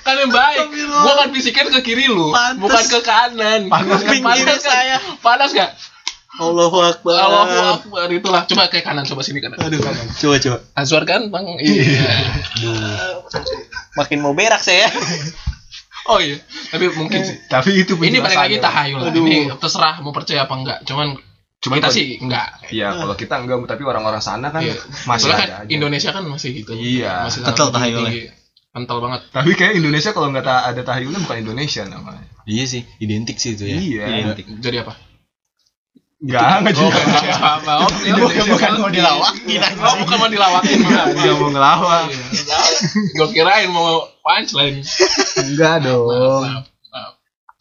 [0.02, 0.66] kan yang baik.
[0.84, 2.58] Gua kan bisikin ke kiri lu, Pantes.
[2.58, 3.60] bukan ke kanan.
[3.66, 4.60] Panas kan panas kiri kan?
[4.60, 4.96] saya.
[5.20, 5.70] Panas gak?
[6.34, 7.14] Allahu Akbar.
[7.14, 8.42] Allahu Akbar itulah.
[8.44, 9.54] Coba kayak kanan, coba sini kanan.
[9.56, 9.78] Aduh,
[10.18, 10.58] coba coba.
[10.74, 11.46] Azwar kan, Bang?
[11.56, 12.10] Iya.
[13.94, 14.90] Makin mau berak saya.
[16.04, 16.36] Oh iya,
[16.68, 17.32] tapi mungkin sih.
[17.48, 19.08] tapi itu Ini balik lagi tahayul.
[19.08, 19.24] Aduh.
[19.24, 20.78] Ini terserah mau percaya apa enggak.
[20.84, 21.16] Cuman
[21.64, 22.48] Cuman kita kalau- sih enggak.
[22.68, 24.76] Iya, kalau kita enggak, tapi orang-orang sana kan Iya.
[25.08, 25.72] masih Soalnya ada kan aja.
[25.72, 26.76] Indonesia kan masih gitu.
[26.76, 27.24] Iya.
[27.24, 28.10] Masih sangat tahayulnya.
[28.12, 28.22] tinggi.
[28.74, 32.26] kental banget Tapi kayak Indonesia kalau nggak ta- ada tahayulnya bukan Indonesia namanya.
[32.42, 33.78] Iya sih, identik sih itu ya.
[33.78, 34.04] Iya.
[34.28, 34.44] Identik.
[34.60, 34.92] jadi apa
[36.24, 37.00] Enggak, enggak juga.
[37.76, 42.04] oh, Bukan- bukan mau dilawakin, oh, bukan mau dilawakin mah Dia mau ngelawak.
[43.12, 44.80] gue kirain mau punchline
[45.44, 46.64] Enggak dong.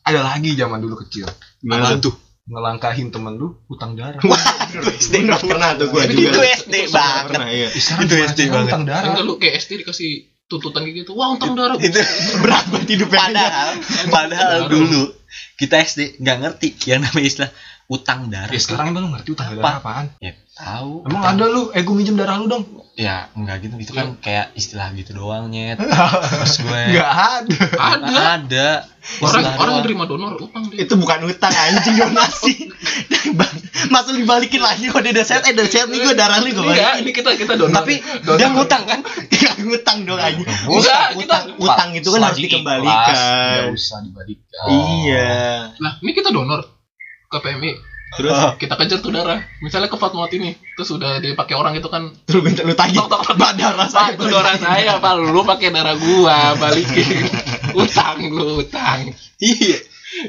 [0.02, 1.28] Ada lagi zaman dulu kecil.
[1.62, 2.16] Apaan tuh?
[2.44, 4.20] Ngelangkahin temen lu utang darah.
[4.94, 7.40] SD nggak pernah tuh gue juga itu SD Nggak banget.
[7.50, 8.68] iya Itu gimana SD banget.
[8.68, 9.08] Utang darah.
[9.10, 10.12] enggak lu kayak SD dikasih
[10.46, 12.04] tuntutan kayak gitu wah utang darah Itu
[12.40, 13.70] berat banget hidupnya padahal
[14.10, 15.16] padahal dulu
[15.56, 17.50] kita SD nggak ngerti yang namanya istilah
[17.86, 18.48] utang darah.
[18.48, 19.58] Ya sekarang lu ngerti utang Apa?
[19.58, 20.06] darah apaan?
[20.18, 21.04] Ya, tahu.
[21.04, 22.64] Emang Utang- ada lu, eh gue minjem darah lu dong.
[22.94, 23.74] Ya, enggak gitu.
[23.76, 25.78] Itu kan kayak istilah gitu doang, nyet.
[26.40, 27.58] Terus gue Enggak ada.
[27.76, 28.70] ada ada.
[29.20, 32.72] orang Istilah orang terima donor utang dia itu bukan utang anjing donasi
[33.90, 37.12] masa dibalikin lagi kok dia sehat eh sehat nih gue darah nih gue enggak ini
[37.12, 38.38] kita kita donor Tapi Donor.
[38.38, 39.00] dia ngutang kan?
[39.28, 43.68] Gak ngutang dong anjing Enggak, utang, kita- utang, utang itu kan harus dikembalikan ikhlas, Nggak
[43.74, 44.66] usah dibalikan.
[44.72, 45.32] iya
[45.76, 46.60] lah ini kita donor
[47.34, 47.74] ke PMI
[48.14, 52.14] terus kita kejar tuh darah misalnya ke Fatmawat ini terus udah dipakai orang itu kan
[52.30, 55.14] terus minta lu tagih Tok, tok, darah Pak, saya itu darah saya, Pak.
[55.20, 57.26] Lu pakai darah gua, balikin.
[57.82, 59.12] utang lu, utang.
[59.42, 59.78] Iya.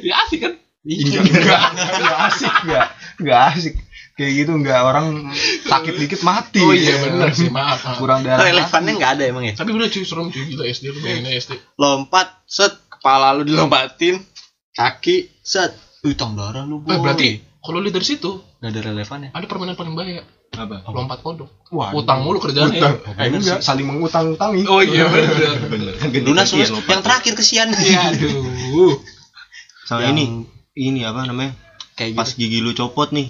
[0.00, 0.52] Ya asik kan?
[0.84, 1.24] Enggak,
[1.72, 2.86] enggak, enggak asik, enggak.
[3.20, 3.74] Enggak asik.
[4.14, 5.06] Kayak gitu enggak orang
[5.66, 6.62] sakit dikit mati.
[6.62, 7.82] Oh iya benar sih, maaf.
[7.82, 7.98] maaf.
[7.98, 8.46] Kurang darah.
[8.46, 9.54] Relevannya nggak ada emang ya?
[9.58, 10.44] Tapi bener cuy, serem cuy.
[10.54, 11.52] Gila SD lu bayangin SD.
[11.80, 14.22] Lompat, set, kepala lu dilompatin,
[14.76, 15.74] kaki, set,
[16.06, 17.00] utang darah lu, Eh, boy.
[17.00, 19.30] berarti kalau lihat dari situ, nggak ada relevannya.
[19.30, 20.22] ada permainan paling bahaya.
[20.54, 21.50] apa Lompat kodok.
[21.68, 21.98] Waduh.
[21.98, 22.78] Utang mulu kerjaannya.
[22.78, 22.94] Utang.
[23.00, 24.62] Oh, Eh, bener enggak, saling mengutang-utangi.
[24.64, 25.58] Oh iya benar.
[25.66, 26.84] bener ganti Lunas, ya, lunas.
[26.84, 27.68] Yang terakhir kesian.
[27.74, 28.94] Iya, aduh.
[29.82, 30.24] sama Yang ini
[30.76, 31.52] ini apa namanya
[31.94, 32.38] Kayak pas gitu.
[32.40, 33.28] gigi lu copot nih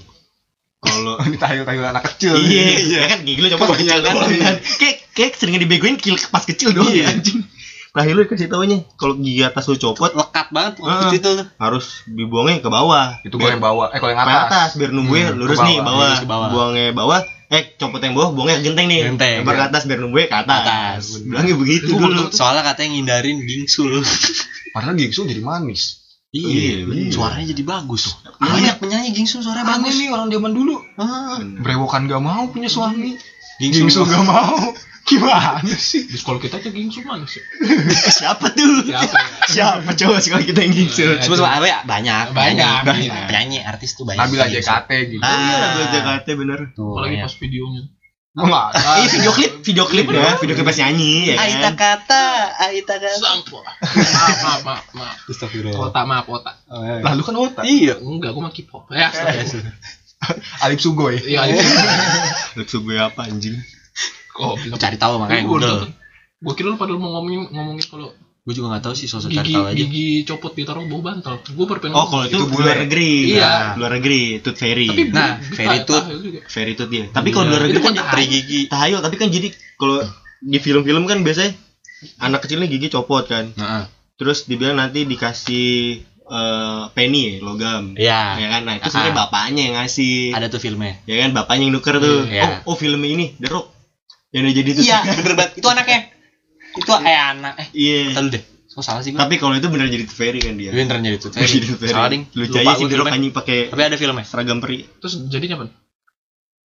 [0.79, 2.37] kalau Ini tahil-tahil anak kecil.
[2.39, 4.15] iya iya kan gigi lu copot kecil kan
[4.77, 7.05] kayak kayak seringnya dibegoin kil pas kecil doang Iya.
[7.05, 7.41] ya anjing
[7.95, 11.13] terakhir lu kasih taunya kalau gigi atas lu copot Lekat banget waktu Ah.
[11.13, 11.47] itu tuh.
[11.57, 13.89] harus dibuangnya ke bawah Itu gue yang bawa.
[13.89, 14.45] Eh, kalau yang ke atas.
[14.45, 16.49] atas biar nunggunya Hmm, lurus ke nih bawah, bawah, lurus ke bawah.
[16.51, 19.69] buangnya bawah eh copot yang bawah buangnya genteng nih Genteng, lempar ke ya.
[19.69, 21.03] atas biar nunggunya ke atas, Atas.
[21.23, 24.03] bilangnya begitu Itu dulu soalnya katanya ngindarin gingsul.
[24.75, 26.03] Padahal gingsul jadi manis.
[26.31, 27.09] Iya, bener.
[27.09, 28.19] Suaranya jadi bagus.
[28.35, 29.95] Banyak penyanyi gingsul suaranya Aneh bagus.
[29.97, 30.75] nih orang zaman dulu.
[30.99, 33.15] Ah, Brewokan gak mau punya suami.
[33.57, 33.87] gingsul.
[33.87, 34.59] Gingsul gak mau.
[35.05, 36.09] Gimana sih?
[36.09, 37.45] Di sekolah kita aja gingsul mana sih?
[38.11, 39.29] siapa tuh Siapa ya?
[39.47, 41.79] siapa coba sih kalau kita yang gingsul Cuma cuma apa ya?
[41.85, 42.33] Banyak.
[42.33, 43.27] Banyak, Penyanyi, banyak.
[43.29, 44.25] penyanyi artis tuh banyak.
[44.25, 44.49] Nabila.
[44.49, 45.21] JKT gitu.
[45.21, 45.29] Ah.
[45.31, 47.27] iya lagu Jakarta bener Tuh, Apalagi banyak.
[47.29, 47.83] pas videonya.
[48.35, 48.81] Enggak ada.
[48.99, 51.75] Iya video klip, video klip ya, video klip pas nyanyi ya Aita kan.
[51.77, 52.25] kata,
[52.65, 53.15] Aita kata.
[53.15, 53.63] Sampah.
[53.95, 55.17] Maaf, maaf, maaf, maaf.
[55.29, 55.79] Astagfirullah.
[55.79, 56.51] Kota, maaf, kota.
[57.05, 57.63] Lalu kan otak.
[57.63, 57.95] Iya.
[58.01, 58.91] Enggak, gua mah K-pop.
[58.91, 59.13] Ya.
[60.65, 61.21] Alip Sugoi.
[61.21, 61.61] Iya, ini.
[62.57, 63.55] Lucu gue apa anjing?
[64.35, 65.81] Kok bilang Cari tahu makanya Google.
[66.43, 68.11] Gua kira lu pada mau ngomongin ngomongin kalau
[68.45, 69.73] Gue juga nggak tahu sih sosok gigi tahu aja.
[69.73, 71.41] gigi copot ditaruh bawah bantal.
[71.57, 73.13] Gua baru pengen Oh, kalau itu, Itu luar negeri.
[73.33, 73.41] Iya.
[73.41, 74.85] Nah, luar negeri, tooth fairy.
[74.85, 76.41] Tapi Nah, tahayul juga.
[76.45, 77.09] fairy tooth ya.
[77.09, 77.53] Tapi kalau Iya.
[77.57, 78.61] luar negeri kan kan Peri gigi.
[78.69, 79.49] tahayul, tapi kan jadi
[79.81, 79.97] kalau
[80.45, 81.57] di film-film kan biasanya
[82.21, 83.49] anak kecilnya gigi copot kan.
[83.57, 85.69] Nah, Terus dibilang nanti dikasih
[86.25, 87.97] eh, penny ya, logam.
[87.97, 88.23] Iya.
[88.39, 88.63] Ya kan?
[88.65, 90.33] Nah, itu sebenarnya bapaknya yang ngasih.
[90.33, 90.97] Ada tuh filmnya.
[91.05, 92.25] Ya kan, bapaknya yang nuker tuh.
[92.25, 92.63] Iya.
[92.63, 93.74] Oh, oh filmnya ini, The Rock.
[94.35, 94.83] Yang udah jadi tuh.
[94.83, 95.53] Iya, bener banget.
[95.55, 96.01] Itu anaknya.
[96.75, 97.69] Itu eh anak eh.
[97.71, 98.01] Iya.
[98.13, 98.43] Tahu deh.
[98.67, 99.21] Kok salah sih gue?
[99.21, 100.69] Tapi kalau itu bener jadi fairy kan dia.
[100.69, 101.19] Gue beneran jadi.
[101.23, 101.39] Jadi
[101.71, 101.87] fairy.
[101.87, 102.23] Salah ding.
[102.29, 103.13] Lucu Lupa aja sih filmnya.
[103.15, 104.25] anjing pakai Tapi ada filmnya.
[104.25, 104.83] seragam peri.
[104.99, 105.65] Terus jadinya apa?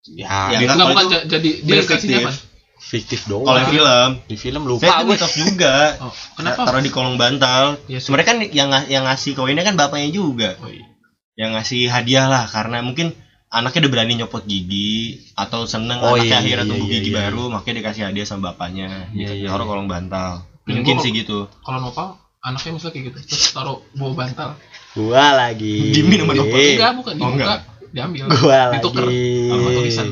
[0.10, 2.26] Ya, Ya, dia kalau bukan itu ja- jadi dia bener kasihnya fiktif.
[2.26, 2.34] apa?
[2.82, 3.44] fiktif doang.
[3.44, 5.12] Kalau yang film, di film saya lupa itu gue.
[5.12, 5.76] mitos juga.
[6.00, 6.62] Oh, kenapa?
[6.64, 7.64] Taruh di kolong bantal.
[7.86, 8.08] Iya sih.
[8.08, 10.56] Sebenarnya kan yang yang ngasih koinnya kan bapaknya juga.
[10.58, 10.88] Oh, iya.
[11.36, 13.12] Yang ngasih hadiah lah karena mungkin
[13.50, 14.94] anaknya udah berani nyopot gigi
[15.34, 17.18] atau seneng Oh, anaknya iya, akhirnya iya, tumbuh iya, gigi iya.
[17.20, 19.34] baru makanya dikasih hadiah sama bapaknya Iya, gitu.
[19.36, 19.70] iya, taruh iya.
[19.70, 20.32] kolong bantal
[20.62, 22.08] Hmm, mungkin gua- sih gitu Kalau nopal
[22.40, 24.50] anaknya misalnya kayak gitu terus taruh bawah bantal.
[24.92, 25.92] Gua lagi.
[25.92, 26.56] Dimin sama Nopal.
[26.56, 27.60] Enggak, bukan Oh, dibuka, enggak.
[27.90, 28.24] diambil.
[28.32, 29.28] Gua Dituker lagi.
[29.50, 30.08] sama tulisan.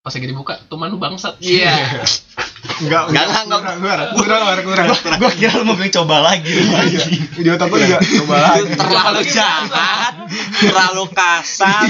[0.00, 1.34] Pas lagi dibuka, teman lu bangsat.
[1.38, 1.72] Iya.
[2.76, 3.72] Enggak, Enggak, enggak, enggak.
[3.76, 5.16] kurang, kurang, kurang, kurang, kurang.
[5.16, 7.00] gua kira lu mau bilang coba lagi Iya.
[7.34, 8.70] Di otak gua juga coba lagi.
[8.74, 10.14] terlalu jahat,
[10.58, 11.86] terlalu kasar,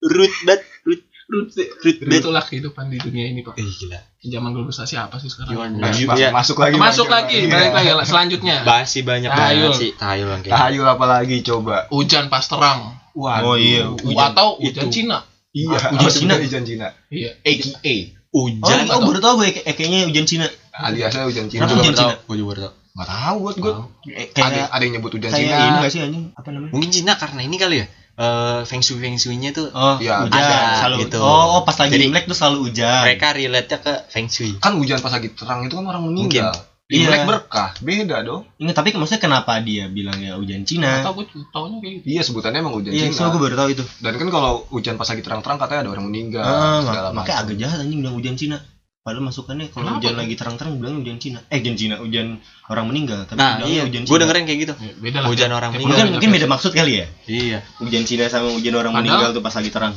[0.00, 0.08] Iya.
[0.08, 2.20] rude banget, rude, Ruth, rude banget.
[2.20, 3.54] itulah kehidupan di dunia ini, Pak.
[3.54, 4.00] Eh, gila.
[4.20, 5.52] Zaman globalisasi apa sih sekarang?
[5.52, 5.76] Gimana?
[5.82, 6.28] Mas- Iya.
[6.30, 6.74] Masuk lagi.
[6.74, 7.14] Masuk Mas.
[7.20, 7.50] lagi, Iya.
[7.50, 8.06] balik lagi lah.
[8.06, 8.56] selanjutnya.
[8.62, 9.62] Masih banyak Tahayul.
[9.68, 10.28] banget sih tahayul.
[10.42, 11.84] Tahayul apa lagi coba?
[11.88, 12.96] Hujan pas terang.
[13.12, 13.44] Waduh.
[13.44, 13.84] Oh, iya.
[13.92, 14.30] Hujan.
[14.30, 14.94] Atau hujan Itu.
[14.94, 15.18] Cina.
[15.50, 16.32] Iya, Ujian apa Cina.
[16.38, 16.88] ujian Cina?
[17.08, 17.30] Iya.
[17.42, 17.94] AKA.
[18.30, 18.84] oh, Hujan.
[18.88, 21.66] oh baru tau gue ekenya ujian Cina Aliasnya ujian Cina.
[21.66, 21.92] Kenapa tahu.
[21.92, 22.14] Cina?
[22.22, 22.72] Gua juga baru tahu.
[22.88, 23.72] Enggak tahu buat gua.
[24.08, 25.56] Eh, Ada ada yang nyebut kayak Cina.
[25.58, 27.86] ini gak sih anjing apa namanya Mungkin Cina karena ini kali ya.
[28.18, 31.18] Eh, feng shui feng shui-nya tuh oh Iya, hujan ada selalu gitu.
[31.18, 34.58] oh, oh pas lagi Jadi, Imlek tuh selalu hujan mereka relate-nya ke feng shui.
[34.58, 36.50] Kan hujan pas lagi terang itu kan orang meninggal.
[36.84, 37.04] Iya.
[37.04, 38.42] Imlek berkah, beda dong.
[38.56, 40.98] Ingat tapi maksudnya kenapa dia bilangnya hujan Cina?
[41.00, 42.04] Tahu gue taunya kayak gitu.
[42.08, 43.14] Iya sebutannya emang hujan Iya, Cina.
[43.14, 43.84] soalnya gue baru tahu itu.
[43.98, 47.38] Dan kan kalau hujan pas lagi terang-terang katanya ada orang meninggal Ah, segala mak- makanya
[47.38, 48.58] agak jahat anjing bilang hujan Cina.
[49.08, 51.40] Padahal masukannya kalau Kenapa hujan lagi terang-terang bilang hujan Cina.
[51.48, 52.26] Eh, hujan Cina, hujan
[52.68, 53.24] orang meninggal.
[53.24, 53.88] Tapi Nah, iya.
[53.88, 54.20] hujan Gue Cina.
[54.20, 54.74] dengerin kayak gitu.
[54.76, 55.28] Ya, beda lah.
[55.32, 55.88] Hujan Kayak- orang meninggal.
[55.96, 57.06] Mungkin mungkin beda maksud kali ya.
[57.24, 57.58] Iya.
[57.80, 59.94] Hujan Cina sama hujan orang Padahal- meninggal tuh pas lagi terang.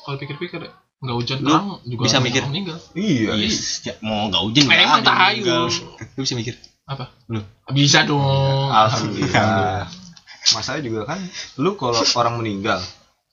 [0.00, 0.60] Kalau pikir-pikir
[1.00, 2.42] nggak hujan Lu terang juga bisa orang mikir.
[2.48, 2.76] meninggal.
[2.96, 3.30] Iya.
[3.36, 5.56] Yes, ya, mau nggak hujan nggak ada.
[6.16, 6.54] Lu bisa mikir.
[6.88, 7.04] Apa?
[7.28, 7.44] Lu.
[7.70, 8.72] Bisa dong.
[8.72, 9.84] Alhamdulillah.
[10.50, 11.20] Masalahnya juga kan,
[11.60, 12.80] lu kalau orang meninggal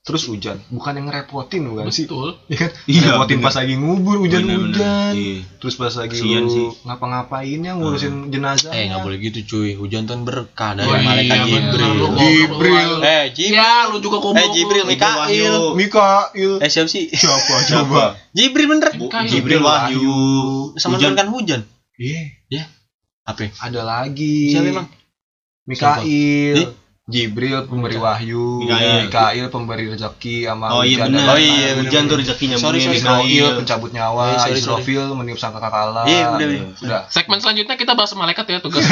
[0.08, 2.08] terus hujan, bukan yang ngerepotin bukan sih?
[2.08, 2.40] Betul.
[2.48, 2.70] Iya kan?
[2.88, 3.46] Iya, Ngerepotin bener.
[3.46, 5.12] pas lagi ngubur hujan-hujan.
[5.12, 5.36] Iya.
[5.60, 6.68] Terus pas lagi Kasian lu sih.
[6.82, 8.72] ngapa-ngapainnya ngurusin jenazah.
[8.72, 9.76] Eh nggak boleh gitu cuy.
[9.76, 11.44] Hujan tuh berkah dari Oh, malaikat iya.
[11.44, 11.94] Jibril.
[12.16, 12.92] Jibril.
[13.04, 13.60] Eh Jibril.
[13.60, 14.40] Ya, lu juga goblok.
[14.40, 14.86] Eh Jibril.
[14.88, 15.56] Mikail.
[15.76, 16.52] Mikail.
[16.58, 17.12] Eh siapa sih?
[17.12, 18.16] Siapa Coba.
[18.32, 18.96] Jibril bener.
[19.28, 20.16] Jibril Wahyu.
[20.76, 21.12] Sama Hujan.
[21.14, 21.62] menurunkan hujan.
[21.98, 22.64] Iya,
[23.22, 23.52] Apa?
[23.60, 24.56] ada lagi.
[24.56, 24.88] Siapa emang?
[25.68, 26.72] Mikail.
[27.08, 29.08] Jibril pemberi wahyu, Mikail.
[29.08, 31.28] Mikail pemberi rezeki sama Oh iya hujan benar.
[31.32, 31.70] Oh iya.
[31.80, 33.00] Hujan tuh rezekinya Sorry, sorry.
[33.00, 34.60] Israfil pencabut nyawa, Eh, sorry.
[34.60, 36.04] Israfil meniup sangkakala.
[36.04, 36.62] Iya, udah, udah.
[36.84, 37.02] udah.
[37.08, 38.84] Segmen selanjutnya kita bahas malaikat ya tugas.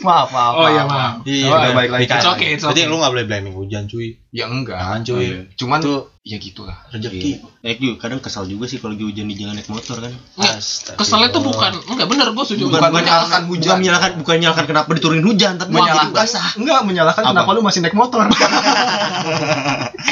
[0.00, 0.52] Maaf, maaf.
[0.56, 1.14] Oh, iya, maaf.
[1.28, 2.04] Iya, Oh, udah balik lagi.
[2.08, 2.88] It's Berarti okay.
[2.88, 4.16] lu nggak boleh blaming hujan cuy.
[4.32, 4.80] Ya enggak.
[4.80, 5.20] Jangan cuy.
[5.20, 5.40] Iya.
[5.60, 5.94] Cuman Itu
[6.30, 6.78] ya gitulah.
[6.88, 7.42] rezeki.
[7.60, 10.14] Naik juga kadang kesal juga sih kalau lagi hujan di jalan naik motor kan.
[10.38, 10.96] Nggak, Astaga.
[10.96, 12.62] Keselnya tuh bukan enggak bener gue setuju.
[12.70, 13.66] Bukan menyalahkan hujan.
[13.66, 16.46] Bukan menyalahkan bukan menyalahkan kenapa diturunin hujan, tapi Menyalahkan basah.
[16.54, 17.30] enggak menyalahkan Apa?
[17.34, 18.22] kenapa lu masih naik motor.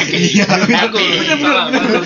[0.09, 1.05] Iya, bagus.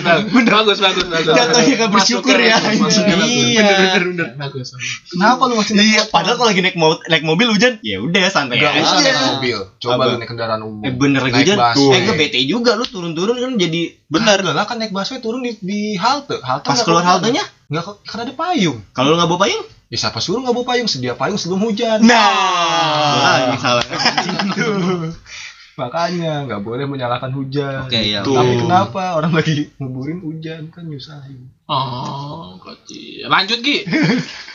[0.03, 1.35] Bagus, bagus, bagus, bagus.
[1.35, 2.57] Jatuhnya nggak bersyukur ya.
[2.59, 3.63] Iya.
[3.63, 4.29] Bener, bener, bener.
[4.39, 4.75] Bagus.
[5.07, 8.81] kenapa lu masih Iya, padahal kalau lagi naik naik mobil hujan, ya udah santai aja.
[8.81, 9.59] naik mobil.
[9.79, 10.83] Coba lu naik kendaraan umum.
[10.83, 11.59] Eh bener lagi hujan.
[11.59, 14.45] Eh enggak bete juga lu turun-turun kan jadi Benar.
[14.45, 16.37] lah kan naik busway turun di, di halte.
[16.45, 17.41] Halte pas keluar haltenya
[17.73, 18.85] Enggak kan ada payung.
[18.93, 19.65] kalau lu nggak bawa payung.
[19.89, 20.89] Ya siapa suruh nggak bawa payung?
[20.93, 22.05] Sedia payung sebelum hujan.
[22.05, 23.85] Nah, salah.
[25.81, 27.89] Makanya nggak boleh menyalahkan hujan.
[27.89, 28.21] Oke, ya.
[28.21, 28.37] Tuh.
[28.37, 31.49] Tapi kenapa orang lagi nguburin hujan kan nyusahin.
[31.65, 33.33] Oh, kocil.
[33.33, 33.89] Lanjut Gi.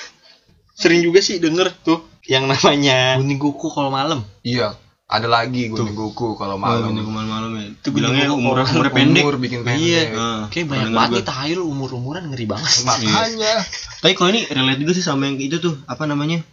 [0.82, 4.22] Sering juga sih denger tuh yang namanya kuning kuku kalau malam.
[4.46, 7.16] Iya, ada lagi gue mingguku kalau Malam malam.
[7.24, 7.66] malam ya.
[7.72, 9.24] Itu bilangnya umur umur- pendek.
[9.24, 10.12] Umur bikin pendek.
[10.12, 10.52] Iya.
[10.52, 12.84] Kayak banyak banget nih tahayul umur-umuran ngeri banget.
[12.84, 13.64] Makanya
[14.04, 16.44] Tapi kalau ini relate juga sih sama yang itu tuh, apa namanya?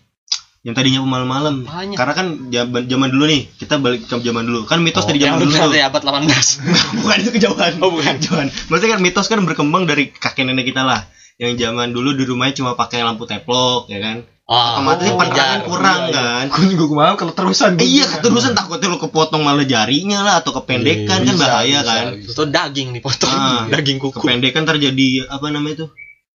[0.62, 1.66] Yang tadinya malam-malam.
[1.66, 1.98] Makanya.
[1.98, 4.64] Karena kan zaman zaman dulu nih, kita balik ke zaman dulu.
[4.64, 6.24] Kan mitos Oh, dari yang zaman dulu dari abad 18.
[7.02, 7.72] bukan itu kejauhan.
[7.82, 8.14] Oh, bukan.
[8.16, 8.48] Kejauhan.
[8.70, 11.04] Maksudnya kan mitos kan berkembang dari kakek nenek kita lah.
[11.36, 14.22] Yang zaman dulu di rumahnya cuma pakai lampu teplok, ya kan?
[14.44, 15.64] Oh, Otomatis oh, penerangan iya.
[15.64, 16.20] kurang Iya, iya.
[16.20, 16.44] kan?
[16.52, 17.80] gue minggu malam kalau terusan.
[17.80, 21.78] Eh, iya, keterusan takutnya lu kepotong malah jarinya lah atau kependekan Iya, kan bisa, bahaya
[21.80, 22.04] bisa, kan.
[22.20, 22.28] bisa.
[22.36, 23.32] Itu daging nih potong.
[23.32, 24.20] Ah, daging kuku.
[24.20, 25.86] Kependekan terjadi apa namanya itu?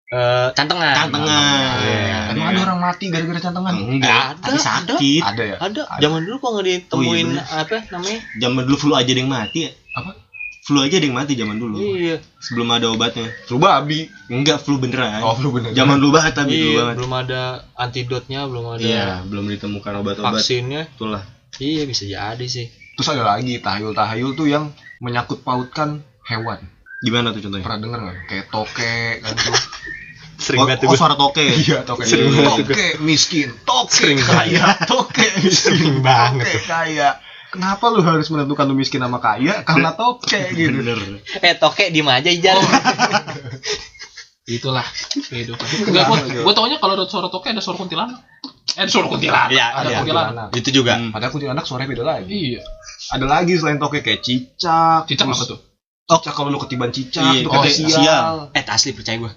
[0.09, 0.95] Eh, cantengan.
[1.05, 1.73] Cantengan.
[1.85, 2.33] Iya.
[2.33, 3.73] Emang ada orang mati gara-gara cantengan?
[3.77, 5.21] Enggak, Ada, tapi sakit.
[5.21, 5.55] Ada ya?
[5.61, 5.81] Ada.
[5.85, 6.01] Ada.
[6.01, 7.45] Zaman dulu kok nggak ditemuin bener.
[7.45, 8.19] apa namanya?
[8.41, 9.71] Zaman dulu flu aja ada yang mati ya.
[10.01, 10.11] Apa?
[10.69, 11.81] Flu aja ada yang mati zaman dulu.
[11.81, 12.21] Iya.
[12.37, 13.25] Sebelum ada obatnya.
[13.43, 14.05] Flu babi.
[14.29, 15.17] Enggak flu beneran.
[15.19, 15.73] Oh, flu bener.
[15.73, 16.95] Zaman dulu banget tapi dulu Iya, banget.
[17.01, 17.41] belum ada
[17.73, 20.37] antidotnya, belum ada Iya, belum ditemukan obat-obat.
[20.37, 20.85] vaksinnya.
[20.93, 21.25] Itulah.
[21.57, 22.69] Iya, bisa jadi sih.
[22.93, 26.61] Terus ada lagi tahayul-tahayul tuh yang menyangkut pautkan hewan.
[27.01, 27.65] Gimana tuh contohnya?
[27.65, 28.17] Pernah denger nggak?
[28.29, 29.57] Kayak toke kan tuh.
[30.39, 30.99] Sering Oh, banget oh, tuh.
[31.01, 31.41] suara toke.
[31.65, 32.05] Iya, toke.
[32.05, 32.69] Sering banget.
[32.69, 37.09] Toke miskin, toke Sering kaya, toke miskin, Sering banget toke kaya.
[37.49, 39.65] Kenapa lu harus menentukan lu miskin sama kaya?
[39.65, 40.85] Karena toke gitu.
[40.85, 40.99] Bener.
[41.41, 42.57] Eh, toke diem aja Ijal.
[44.49, 44.85] Itulah
[45.29, 45.65] kehidupan.
[45.85, 48.17] Enggak gua gua taunya kalau ada suara toke ada suara kuntilanak.
[48.73, 49.49] Eh ada suara kuntilanak.
[49.53, 49.97] Iya, ada iya.
[50.01, 50.49] kuntilanak.
[50.57, 50.97] Itu juga.
[50.97, 51.13] Hmm.
[51.13, 52.57] Padahal kuntilanak suaranya beda lagi.
[52.57, 52.61] Iya.
[53.13, 55.05] Ada lagi selain toke kayak cicak.
[55.05, 55.59] Cicak terus- apa tuh?
[56.09, 58.49] Cicak kalau lu ketiban cicak, Iya, itu kayak sial.
[58.57, 59.33] Eh, asli percaya gue.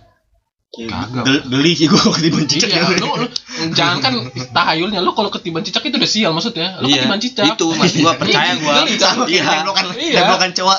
[0.89, 1.25] Kagak.
[1.29, 2.97] Gel- geli sih gua ketiban cicak Iya, ya.
[2.97, 3.29] lu, lu
[3.71, 4.13] jangan kan
[4.51, 6.77] tahayulnya lu kalau ketiban cicak itu udah sial maksudnya.
[6.79, 7.07] Lu Iya.
[7.07, 7.45] ketiban cicak.
[7.49, 8.73] Itu maksud gua percaya gua.
[8.79, 9.15] Geli kan?
[9.25, 9.43] Iya.
[9.47, 10.23] Temblokan, Iya.
[10.53, 10.79] cowok.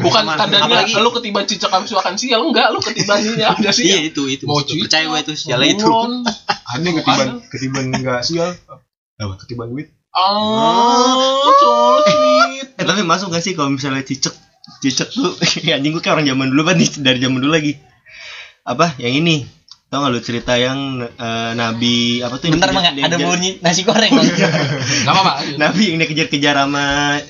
[0.00, 0.36] Bukan Aman.
[0.36, 3.86] tandanya Apalagi- lu ketiban cicak habis akan sial enggak, lu ketibannya udah sial.
[3.86, 4.44] Iya, itu itu.
[4.44, 4.72] Mau Maksud gua.
[4.72, 5.86] cicak, percaya gue itu sialnya itu.
[6.72, 8.50] yang ketiban ketiban enggak sial.
[9.14, 9.34] Apa?
[9.38, 9.92] Ketiban duit.
[10.12, 11.70] Oh, so
[12.04, 12.68] sweet.
[12.74, 14.32] Eh tapi masuk gak sih kalau misalnya cicak
[14.78, 17.72] cicak tuh ya anjing gue kayak orang zaman dulu banget nih dari zaman dulu lagi
[18.62, 19.42] apa yang ini
[19.92, 23.84] tau gak lu cerita yang eh, nabi apa tuh Bentar, Bang, yang ada bunyi nasi
[23.84, 24.08] goreng.
[24.10, 24.24] Bang.
[24.24, 24.48] Enggak
[25.12, 25.32] apa-apa.
[25.54, 27.20] nabi yang dikejar-kejar sama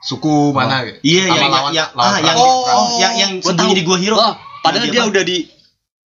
[0.00, 0.82] Suku mana?
[0.82, 0.98] gitu?
[1.04, 2.70] iya yang lawan- yang lawan ah yang perang.
[2.72, 5.10] Oh, yang yang gua sembunyi di gua hero Oh, padahal dia apa?
[5.10, 5.46] udah di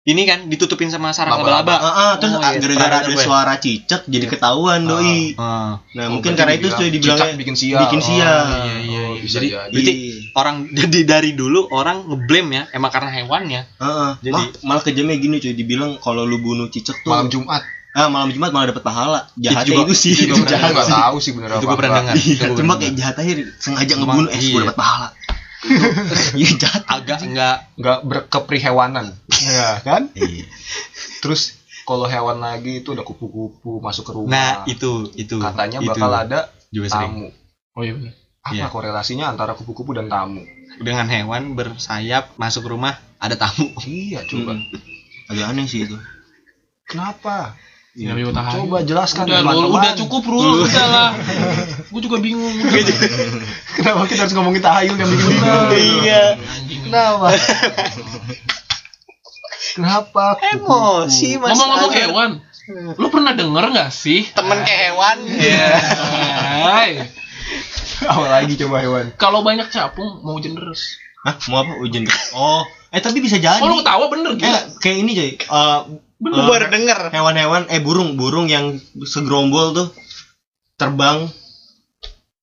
[0.05, 1.65] ini kan ditutupin sama sarang Laba-laba.
[1.75, 1.77] laba-laba.
[1.81, 3.19] Ah, ah, terus Oh, ah, iya, gara-gara ada gue.
[3.19, 4.89] suara cicak jadi ketahuan Ah.
[4.91, 5.73] doi Ah.
[5.91, 7.81] nah Oh, mungkin karena itu dibilang tuh dibilangnya cicak bikin sial.
[7.81, 9.71] bikin Oh, sial iya, iya, Oh, Oh, bisa jadi, jadi.
[9.71, 10.15] berarti Iya.
[10.35, 14.11] orang jadi dari dulu orang ngeblame ya emang karena hewannya Heeh.
[14.21, 17.63] Jadi- Mal- malah kejamnya gini cuy dibilang kalau lu bunuh cicak tuh Malam Jumat.
[17.93, 21.17] ah malam Jumat malah dapat pahala jahatnya juga- itu sih itu juga Jahat nggak tahu
[21.17, 21.65] sih bener itu apa.
[21.65, 24.51] gue pernah dengar Iya, Itu cuma kayak jahat aja sengaja ngebunuh eh iya.
[24.51, 25.09] gue dapat pahala
[26.35, 29.07] iya jahat agak enggak Nggak berkeprihewanan.
[29.41, 30.13] ya kan?
[30.13, 30.45] iya
[31.19, 34.29] Terus kalau hewan lagi itu ada kupu-kupu masuk ke rumah.
[34.29, 37.29] nah itu itu katanya itu bakal ada juga sering tamu.
[37.73, 38.13] Oh iya benar.
[38.45, 38.67] Apa Iya.
[38.69, 40.45] korelasinya antara kupu-kupu dan tamu?
[40.75, 44.59] dengan hewan bersayap masuk rumah ada tamu Iya, coba.
[44.59, 45.31] Hmm.
[45.31, 45.97] agak aneh sih itu
[46.85, 47.55] Kenapa?
[47.95, 48.67] Ya, Tahayu.
[48.67, 49.65] Coba jelaskan Udah, teman-teman.
[49.65, 51.11] Rul, udah cukup Rul, udah lah.
[51.95, 52.51] Gue juga bingung.
[53.73, 55.67] Kenapa kita harus ngomongin tahayul yang bikin bingung?
[56.03, 56.25] Iya.
[56.85, 57.27] Kenapa?
[59.75, 60.27] Kenapa?
[60.53, 62.31] emosi mas Ngomong-ngomong hewan,
[62.95, 64.27] lu pernah denger nggak sih?
[64.29, 65.67] temen ke hewan Iya.
[66.69, 66.93] Hai,
[68.11, 69.05] Apa lagi coba hewan?
[69.15, 70.99] kalau banyak capung mau hujan deras.
[71.21, 71.41] Hah?
[71.49, 74.61] mau apa ujian oh eh tapi bisa jadi Oh lu ketawa bener eh, gila.
[74.77, 75.81] kayak ini coy eh,
[76.21, 79.89] Lu eh, baru denger hewan-hewan eh burung burung yang segerombol tuh
[80.75, 81.25] terbang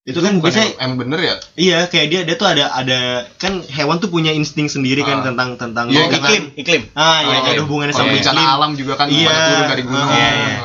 [0.02, 1.36] itu kan Bukan biasanya emang bener ya?
[1.56, 3.00] iya kayak dia dia tuh ada ada
[3.38, 5.30] kan hewan tuh punya insting sendiri kan Ah.
[5.30, 8.50] tentang tentang Iya, karena- iklim iklim ah ya Oh, ada hubungannya Kalau sama bencana iklim
[8.52, 9.30] alam juga kan Iya.
[9.30, 10.10] turun dari gunung.
[10.10, 10.56] Iya, iya.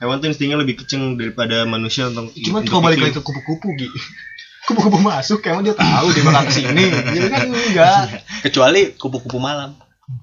[0.00, 3.76] Hewan tuh instingnya lebih keceng daripada manusia untuk Cuma untuk kalau balik lagi ke kupu-kupu
[3.76, 3.88] Gi.
[4.68, 7.46] Kupu-kupu masuk emang dia tahu dia bakal ke sini Jadi kan?
[7.52, 8.02] Enggak.
[8.40, 9.76] Kecuali kupu-kupu malam.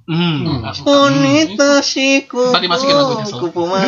[0.09, 0.65] Hmm.
[0.83, 3.39] Bonita si kupu Tadi masukin lagunya, Sol.
[3.47, 3.87] kupu malam.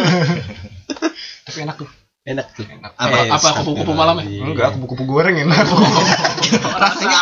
[1.50, 1.90] Tapi enak tuh.
[2.24, 2.66] Enak tuh.
[2.70, 2.92] Enak.
[2.94, 4.46] Apa Eh, apa kupu-kupu malam ya?
[4.46, 5.66] Enggak, kupu-kupu goreng enak.
[6.78, 7.20] Rasanya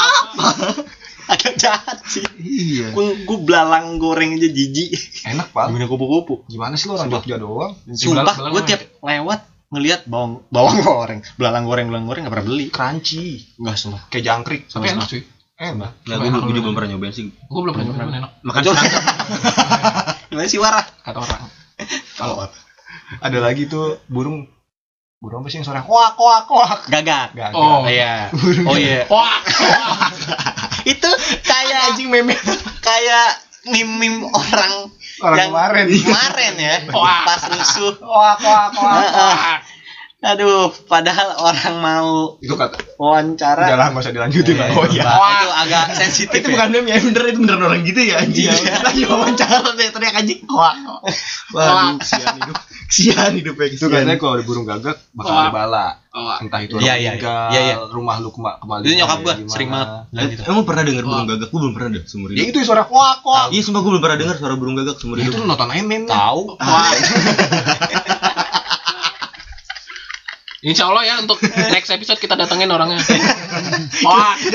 [1.27, 2.23] agak jahat sih.
[2.37, 2.91] Iya.
[2.91, 4.89] Gue gue belalang goreng aja jijik.
[5.25, 5.67] Enak pak.
[5.67, 6.43] Gimana kupu-kupu?
[6.45, 7.07] Gimana sih lo orang.
[7.09, 7.75] Jogja doang?
[7.89, 11.19] sumpah gue tiap lewat ngelihat bawang bawang goreng.
[11.35, 12.65] Belalang goreng belalang goreng gak pernah beli.
[12.67, 13.43] Crunchy.
[13.57, 14.01] Enggak sumpah.
[14.07, 14.61] Kayak jangkrik.
[14.65, 15.21] Tapi enak cuy.
[15.57, 15.91] Enak.
[16.01, 17.25] Nggak gue belum- juga belum pernah nyobain sih.
[17.27, 18.17] Gue belum pernah nyobain.
[18.17, 18.31] enak.
[18.41, 18.99] makan serangga
[20.29, 21.41] gimana sih warah Kata orang.
[22.15, 22.35] kalau
[23.19, 24.47] Ada lagi tuh burung.
[25.17, 25.81] Burung apa sih yang suara?
[25.81, 26.79] Kuak kuak kuak.
[26.87, 27.33] Gagak.
[27.33, 27.89] Gak, Oh.
[27.89, 28.29] iya.
[28.69, 29.01] Oh iya.
[29.09, 29.41] Wah.
[30.87, 31.09] itu
[31.43, 32.33] kayak anjing meme
[32.79, 33.27] kayak
[33.67, 34.73] meme orang
[35.17, 35.85] Orang yang kemarin.
[35.89, 36.75] kemarin ya.
[36.93, 37.25] Wah.
[37.25, 37.97] pas rusuh.
[37.97, 39.35] Kuak kuak Heeh.
[40.19, 42.73] Aduh padahal orang mau Itu kata.
[42.97, 43.63] wawancara.
[43.63, 45.05] Udah lah gak usah dilanjutin lah Oh iya.
[45.05, 46.53] Pak, itu agak sensitif itu ya.
[46.55, 48.49] bukan meme ya bener itu beneran orang gitu ya anjing.
[48.49, 48.81] Iya.
[48.81, 50.39] lagi wawancara teriak teriak anjing.
[50.47, 50.73] Wah
[51.47, 52.57] waduh sian hidup.
[52.87, 55.87] Sian hidup ya Itu katanya kalau ada burung gagak bakal ada bala.
[56.09, 57.75] Oh, Entah itu Iya, orang iya, meninggal iya, iya.
[57.85, 59.87] Rumah lu kema- kembali itu nyokap gua sering banget.
[60.09, 60.41] Gitu.
[60.49, 61.47] emang pernah denger burung gagak?
[61.47, 62.49] Gue belum pernah deh seumur Ya hidup.
[62.49, 63.53] itu suara kuak kuak.
[63.53, 65.37] Iya sumpah gue belum pernah denger suara burung gagak seumur Itu hidup.
[65.37, 66.41] lu nonton aja meme tahu.
[66.57, 66.89] Wah.
[70.67, 71.39] Insya Allah ya untuk
[71.73, 72.99] next episode kita datengin orangnya.
[74.07, 74.35] Wah.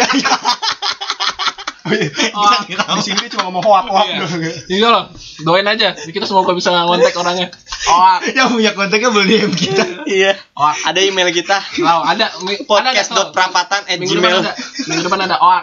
[1.83, 2.63] Wah.
[2.69, 4.17] Di sini dia cuma ngomong kuak kuak Iya.
[4.23, 4.43] doang.
[4.69, 5.05] Insya Allah
[5.43, 5.89] doain aja.
[5.97, 7.49] Kita semoga bisa ngontek orangnya.
[7.89, 8.21] Wah.
[8.23, 10.71] yang punya kontaknya boleh DM kita iya Wah.
[10.87, 12.31] ada email kita Lau, ada
[12.63, 14.55] podcast dot prapatan at minggu depan gmail ada
[14.87, 15.61] minggu depan ada oh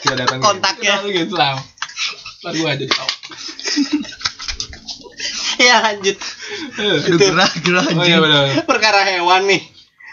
[0.00, 1.58] Kita datangin kontaknya gitu lah
[2.40, 3.10] gua jadi tahu
[5.60, 6.16] ya lanjut.
[6.78, 9.62] Aduh gerah gerah oh iya benar perkara hewan nih.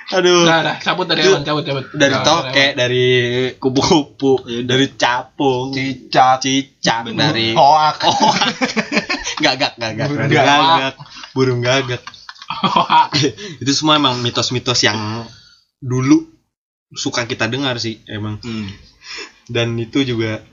[0.07, 0.43] Aduh.
[0.43, 1.85] Udah udah cabut dari Itu- hewan cabut cabut.
[1.91, 3.05] dari Nah, toke dari
[3.55, 4.31] kupu-kupu
[4.63, 5.71] dari capung.
[5.71, 6.39] Cicak.
[6.39, 7.97] Cicak dari Hoak.
[8.07, 8.33] Oh
[9.37, 10.45] gagak gagak Burung gagak.
[10.47, 10.93] gagak
[11.31, 12.01] burung gagak.
[13.59, 15.27] Itu semua emang mitos-mitos yang
[15.77, 16.25] dulu
[16.89, 18.39] suka kita dengar sih emang.
[18.41, 18.67] Hmm.
[19.47, 20.43] dan itu juga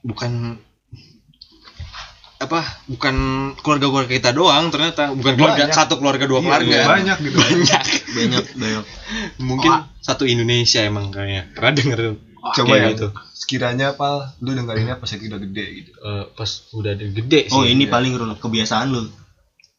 [0.00, 0.56] bukan
[2.48, 3.14] apa bukan
[3.60, 5.76] keluarga-keluarga kita doang ternyata bukan keluarga Banyak.
[5.76, 6.78] satu keluarga dua Iya, keluarga.
[6.88, 7.36] banyak gitu.
[7.36, 7.84] banyak.
[8.08, 8.84] Banyak banyak.
[9.38, 9.84] Mungkin Wah.
[10.00, 11.52] satu Indonesia emang kayaknya.
[11.52, 12.00] Pernah denger
[12.38, 13.08] Coba kayak ya gitu.
[13.34, 15.90] Sekiranya apa Lu dengerinnya pas lagi udah gede gitu.
[15.92, 17.52] Eh, pas udah gede sih.
[17.52, 17.92] oh ini iya.
[17.92, 19.02] paling kebiasaan lu.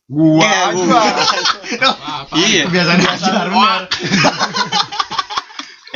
[0.05, 0.73] Gua Iya, aja.
[0.77, 1.01] gua.
[2.45, 2.63] iya.
[2.69, 3.81] Kebiasaan ajar benar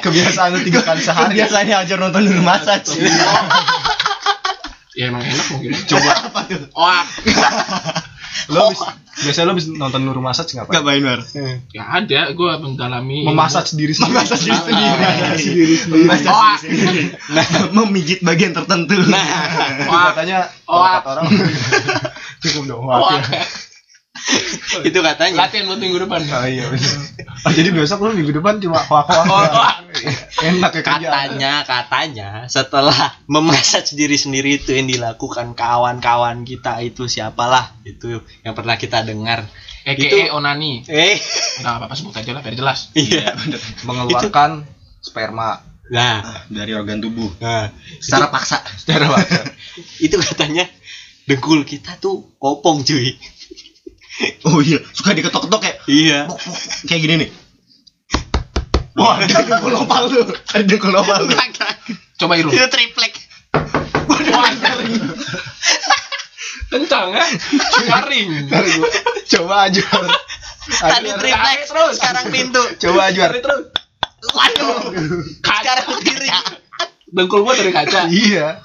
[0.03, 1.31] Kebiasaan lu tiga kali sehari.
[1.31, 2.91] Kebiasaannya ajar nonton di rumah saja
[4.93, 5.83] ya emang enak mau gimana?
[5.91, 6.11] Coba.
[6.23, 6.59] Apa tuh?
[6.73, 7.05] Wah
[8.51, 8.81] Lo habis
[9.13, 10.81] Biasanya lo habis nonton Nuru Massage ngapain?
[10.81, 11.21] ngapain war
[11.69, 12.33] ya ada.
[12.33, 14.89] Gua mendalami Memassage diri sendiri Memassage diri Ah, sendiri.
[14.89, 16.41] Memassage diri sendiri Memassage Oh.
[16.41, 17.03] diri sendiri.
[17.77, 18.97] memijit bagian tertentu.
[19.05, 19.23] Nah
[20.11, 20.81] katanya Oh.
[20.81, 21.25] kalau kata orang
[22.41, 23.21] Cukup dong wakil
[24.87, 25.47] itu katanya.
[25.47, 26.21] Latihan buat minggu depan.
[26.23, 26.95] Oh iya bener.
[27.43, 29.83] Oh, jadi besok lu minggu depan cuma Oh, wah.
[30.43, 37.77] Enak ya katanya katanya setelah memasak diri sendiri itu yang dilakukan kawan-kawan kita itu siapalah
[37.83, 39.45] itu yang pernah kita dengar.
[39.83, 40.87] EKE Itu- onani.
[40.87, 41.19] Eh.
[41.61, 42.91] Nah apa sebut aja lah biar jelas.
[42.95, 43.35] Iya.
[43.83, 44.63] Mengeluarkan
[45.03, 47.27] sperma Nah, Ah, dari organ tubuh.
[47.43, 47.67] Nah
[47.99, 48.63] secara paksa.
[48.79, 49.43] Secara paksa.
[49.99, 50.63] Itu katanya
[51.27, 53.19] dengkul kita tuh kopong cuy.
[54.47, 56.19] oh iya suka diketok-ketok kayak Iya.
[56.85, 57.29] kayak gini nih
[58.93, 61.33] wah ada dengkul opal lu ada dengkul opal lu
[62.13, 62.53] Coba Irul.
[62.55, 63.19] Itu triplek.
[66.71, 67.25] Kencang ya?
[67.83, 68.27] Garing.
[68.47, 68.89] Ntar gua
[69.27, 69.83] coba aja
[70.63, 72.63] Tadi triplek terus sekarang pintu.
[72.79, 73.65] coba aja terus.
[74.31, 74.93] Waduh.
[75.41, 76.29] Sekarang kiri.
[77.09, 78.07] Dengkul gua dari kaca.
[78.07, 78.61] iya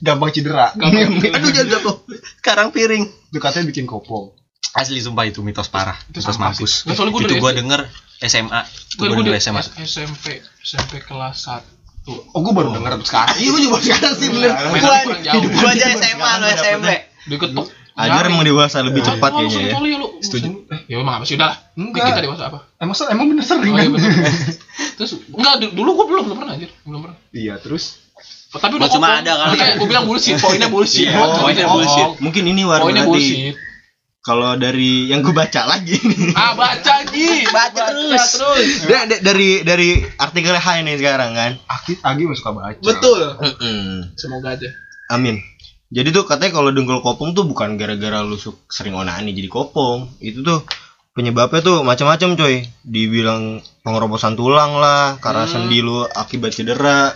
[0.00, 1.20] gampang cedera Gampang.
[1.36, 1.96] Aduh jangan jatuh.
[2.40, 3.04] Sekarang piring.
[3.04, 4.32] itu katanya bikin kopong
[4.72, 5.98] Asli sumpah itu mitos parah.
[6.06, 6.72] Itu mitos mampus.
[6.86, 7.58] soalnya gua itu SD.
[7.58, 7.80] denger
[8.22, 8.60] SMA.
[8.86, 9.62] Itu gua denger di SMA.
[9.80, 10.26] SMP
[10.60, 11.62] SMP kelas 1.
[12.10, 14.50] oh gue baru denger sekarang iya gua juga sekarang sih bener
[15.20, 15.42] jauh.
[15.44, 16.88] gua aja SMA lo SMP.
[17.26, 17.66] Diketuk.
[17.92, 19.74] Ajar emang dewasa lebih cepat kayaknya ya.
[20.20, 20.48] Setuju.
[20.66, 21.52] Eh, Ya emang apa sih udah.
[21.74, 22.06] Enggak.
[22.08, 22.58] Kita dewasa apa?
[22.78, 24.00] emang so- emang bener sering Oh, iya, kan.
[24.96, 26.70] Terus enggak du- dulu gua belum belum pernah anjir.
[26.82, 27.16] Belum pernah.
[27.30, 28.00] iya terus
[28.50, 29.58] Tapi Gua udah cuma ada kali.
[29.76, 31.06] Gua bilang bullshit, poinnya bullshit.
[31.06, 32.08] Iya, Poinnya bullshit.
[32.18, 33.54] mungkin ini warna bullshit.
[34.20, 37.44] Kalau dari yang gue baca lagi nih Ah, baca Ji.
[37.46, 38.20] Baca terus.
[38.30, 38.66] terus.
[38.84, 43.20] Da- da- dari dari artikel Hai nih sekarang kan Aki Agi suka baca Betul.
[43.34, 44.12] Mm-mm.
[44.14, 44.68] Semoga aja.
[45.08, 45.40] amin
[45.88, 50.38] jadi tuh katanya kalau dengkul kopong tuh bukan gara-gara lu sering onani jadi kopong itu
[50.40, 50.62] tuh
[51.10, 55.52] penyebabnya tuh macam-macam coy dibilang pengerobosan tulang lah karena Hmm.
[55.66, 57.10] sendi lu akibat cedera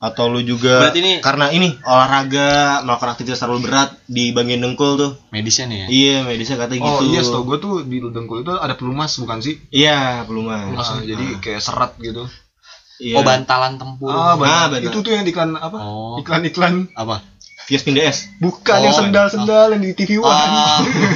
[0.00, 2.48] atau lu juga Berarti ini- karena ini olahraga
[2.80, 5.86] melakukan aktivitas terlalu berat di bagian dengkul tuh Medisnya nih ya.
[5.86, 9.38] iya medisnya katanya Oh gitu iya, setahu gue tuh di dengkul itu ada pelumas bukan
[9.38, 9.60] sih?
[9.68, 10.72] iya pelumas.
[10.74, 12.24] Ah, jadi kayak serat gitu.
[12.98, 13.12] iya.
[13.12, 14.08] Oh bantalan tempur.
[14.08, 14.66] Ah, Ah, benar.
[14.74, 14.88] benar.
[14.88, 15.76] Itu tuh yang di iklan apa?
[15.76, 16.16] Oh.
[16.16, 17.20] Iklan-iklan Apa?
[17.62, 20.52] Kios Pindes bukan Oh, yang sendal-sendal yang di TV Oh, One.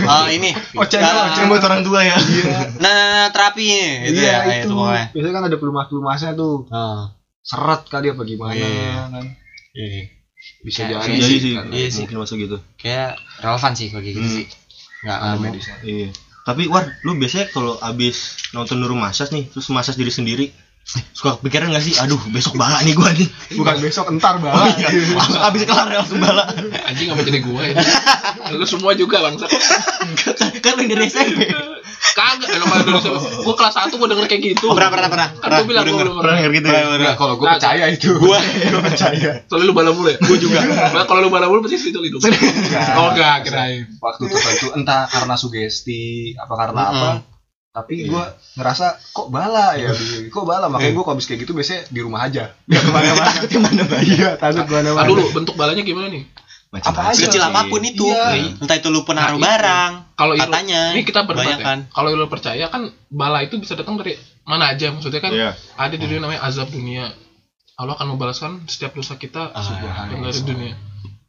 [0.07, 0.53] oh ini.
[0.79, 1.51] Oh, channel, Ah, channel.
[1.51, 3.89] buat orang tua ya Nah, nah, nah, terapi nih.
[4.07, 4.71] Itu iya ya, itu.
[4.71, 4.77] itu.
[5.11, 6.69] Biasanya kan ada pelumas-pelumasnya tuh.
[6.69, 7.01] Oh,
[7.45, 9.05] Seret kali apa gimana Iya.
[9.07, 9.25] kan.
[9.75, 10.09] iya.
[10.61, 11.65] Bisa Kayak- jadi, jadi sih kan.
[11.71, 12.01] Iya sih.
[12.03, 14.35] mungkin masuk gitu Kayak relevan sih kalau kayak gitu Hmm.
[14.35, 14.47] sih.
[15.01, 15.77] Enggak Ada medisnya.
[15.83, 16.09] Iya.
[16.43, 18.17] Tapi War, lu biasanya kalau abis
[18.53, 20.53] nonton Masas nih, terus masas diri sendiri,
[20.85, 21.97] suka kepikiran gak sih?
[21.97, 23.25] Aduh, besok bala nih gua nih.
[23.53, 24.85] Bukan besok entar Oh, banget.
[24.85, 25.17] iya.
[25.43, 26.45] abis kelar langsung bala.
[26.85, 27.75] Anjing apa jadi gua ya?
[28.53, 29.49] Lu semua juga bangsa.
[30.61, 31.49] kan lu yang dari SMP.
[32.15, 33.01] Kagak kalau malah dulu
[33.43, 34.65] gua kelas 1 gua denger kayak gitu.
[34.69, 35.29] Oh, pernah pernah pernah.
[35.35, 36.81] Kan gua bilang gua belum Pernah denger gitu ya?
[36.85, 38.09] Nah, kalau gue percaya itu.
[38.15, 38.39] Gua
[38.71, 39.31] gue percaya.
[39.49, 40.19] Soalnya lu bala mulu ya?
[40.21, 40.61] Gua juga.
[40.69, 42.21] Nah, kalau lu bala mulu pasti situ itu.
[43.01, 43.89] Oh enggak, kirain.
[43.99, 47.09] Waktu tertentu entah karena sugesti apa karena apa.
[47.75, 49.91] Tapi gue ngerasa kok bala ya,
[50.31, 52.55] kok bala makanya gue kalau habis kayak gitu biasanya di rumah aja.
[52.71, 53.27] Ke mana-mana.
[53.35, 53.99] Takut ke mana-mana.
[53.99, 55.09] Iya, takut ke mana-mana.
[55.11, 56.23] dulu bentuk balanya gimana nih?
[56.71, 57.51] Apa aja sekecil sih.
[57.51, 58.07] apa pun itu.
[58.07, 58.63] Iya.
[58.63, 59.93] Entah itu lu penaruh Nah, barang.
[60.15, 60.95] Kalau katanya.
[60.95, 61.67] Ini kita berdebat banyak ya.
[61.67, 61.79] kan.
[61.91, 65.59] Kalau lu percaya kan bala itu bisa datang dari mana aja maksudnya kan Iya.
[65.75, 67.11] ada di dunia namanya azab dunia.
[67.75, 70.75] Allah akan membalaskan setiap dosa kita Ah, yang dari dunia.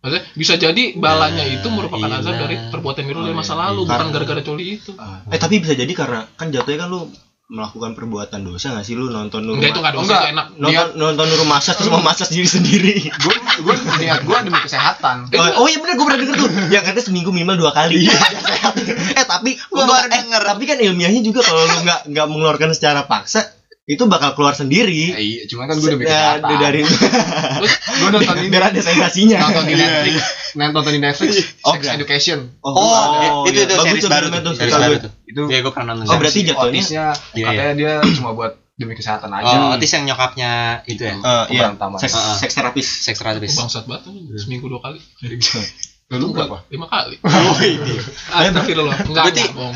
[0.05, 2.21] Maksudnya bisa jadi balanya Nah, itu merupakan iya.
[2.21, 3.61] azab dari perbuatan dari Oh, masa iya.
[3.65, 4.91] lalu, bukan Karena- gara-gara coli itu.
[5.27, 7.09] Eh tapi bisa jadi karena kan jatuhnya kan lu
[7.45, 10.17] melakukan perbuatan dosa gak sih lu nonton Nurul Enggak itu enggak dosa Enggak.
[10.17, 10.45] itu enak.
[10.57, 12.93] nonton nonton Nurul Masas terus mau masas diri sendiri.
[13.15, 15.29] Gue gue niat gue demi kesehatan.
[15.29, 18.01] Oh, oh iya bener gue pernah denger tuh Yang katanya seminggu minimal dua kali
[18.49, 18.73] Sehat.
[19.13, 20.41] Eh tapi Gua untuk- baru eh, denger.
[20.43, 23.45] Tapi kan ilmiahnya juga kalau lu gak, nggak mengeluarkan secara paksa
[23.85, 26.57] Itu bakal keluar sendiri Ya, iya, cuman kan gue demi Ya, kesehatan.
[26.57, 30.15] dari Terus gue nonton ini ada sensasinya nonton di Netflix
[30.55, 31.31] nonton di Netflix
[31.61, 31.81] Oh, Sex.
[31.91, 33.63] Education Oh, oh, itu iya.
[33.63, 34.99] itu Bagus series tuh baru Series gue.
[34.99, 35.11] tuh.
[35.27, 36.09] itu Iya, gua pernah nonton.
[36.09, 40.03] Oh, berarti jatuhnya- otisnya Iya, katanya dia cuma buat demi kesehatan aja Oh, Otis yang
[40.03, 40.51] nyokapnya
[40.83, 41.15] itu ya.
[41.15, 42.35] Eh, iya, seks, Ah.
[42.35, 43.53] seks terapis Seks terapis.
[43.53, 44.97] bangsat banget seminggu dua kali.
[46.13, 46.61] Lu berapa?
[46.69, 47.17] Lima kali.
[47.25, 47.97] Oh, ini.
[48.29, 49.09] Astagfirullah.
[49.09, 49.75] Enggak, Berarti- enggak, bohong.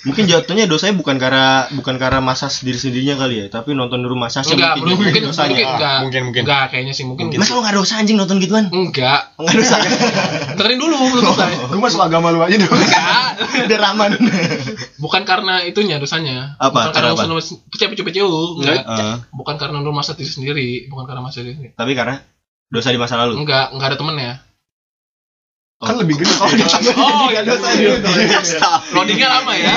[0.00, 4.16] Mungkin jatuhnya dosanya bukan karena bukan karena masas diri sendirinya kali ya Tapi nonton dulu
[4.16, 5.98] masas Enggak, belum mungkin dosanya mungkin enggak.
[6.00, 6.42] Mungkin, mungkin.
[6.48, 7.24] Enggak, kayaknya sih mungkin.
[7.36, 8.66] Masa lu gak dosa anjing nonton gituan?
[8.72, 9.36] Enggak.
[9.36, 9.76] Gak dosa
[10.56, 11.52] Dengerin dulu belum selesai.
[11.70, 13.30] gue masuk agama lu aja dong Enggak.
[13.68, 14.10] Udah raman
[14.98, 16.56] Bukan karena itunya dosanya.
[16.56, 16.90] Apa?
[16.90, 18.74] Bukan karena usul pecah-pecah Enggak.
[18.80, 21.72] Eh, Bukan karena lu masa diri sendiri, bukan karena masa diri sendiri.
[21.76, 22.24] Tapi karena
[22.72, 24.32] dosa di masa lalu Enggak, enggak ada temennya.
[25.80, 27.96] Kan lebih gede oh Oh, iya, dosa iya.
[27.96, 28.36] dia
[28.92, 29.72] Loadingnya lama ya.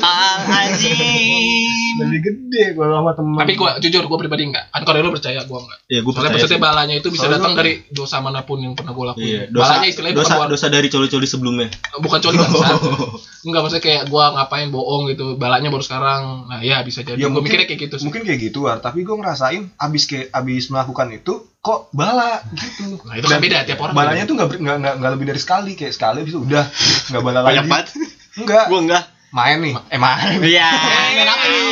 [0.00, 1.96] Al-Azim.
[2.00, 4.72] lebih gede kalau sama teman Tapi gua jujur gua pribadi enggak.
[4.72, 5.78] Kan kalau lu percaya gua enggak.
[5.86, 8.96] Ya gue Soalnya percaya maksudnya balanya itu bisa datang dari dosa mana pun yang pernah
[8.96, 9.28] gua lakuin.
[9.28, 11.68] Iya, dosa, balanya istilahnya dosa, bukan gua, dosa dari coli-coli sebelumnya.
[12.00, 12.66] bukan coli bangsa.
[13.46, 15.36] Enggak maksudnya kayak gua ngapain bohong gitu.
[15.36, 16.22] Balanya baru sekarang.
[16.48, 17.20] Nah, ya bisa jadi.
[17.20, 18.06] Ya, gua mungkin- mikirnya kayak gitu sih.
[18.08, 23.14] mungkin kayak gitu tapi gue ngerasain abis kayak abis melakukan itu kok bala gitu Nah,
[23.14, 23.94] itu kan Dan beda tiap orang.
[23.94, 24.28] balanya beda.
[24.28, 26.64] tuh nggak nggak nggak lebih dari sekali kayak sekali habis itu udah
[27.08, 27.86] nggak bala Banyak lagi banget.
[28.34, 29.04] enggak Gua enggak.
[29.30, 30.68] main nih eh main Iya.
[30.68, 31.62] Main apa nih?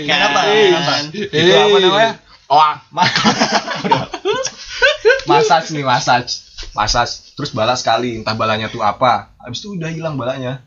[0.00, 0.40] Main apa?
[0.40, 0.92] Main apa?
[1.10, 2.12] itu apa namanya
[2.46, 3.02] oh ma
[5.24, 6.32] massage nih massage
[6.72, 10.62] massage terus bala sekali entah balanya tuh apa habis itu udah hilang balanya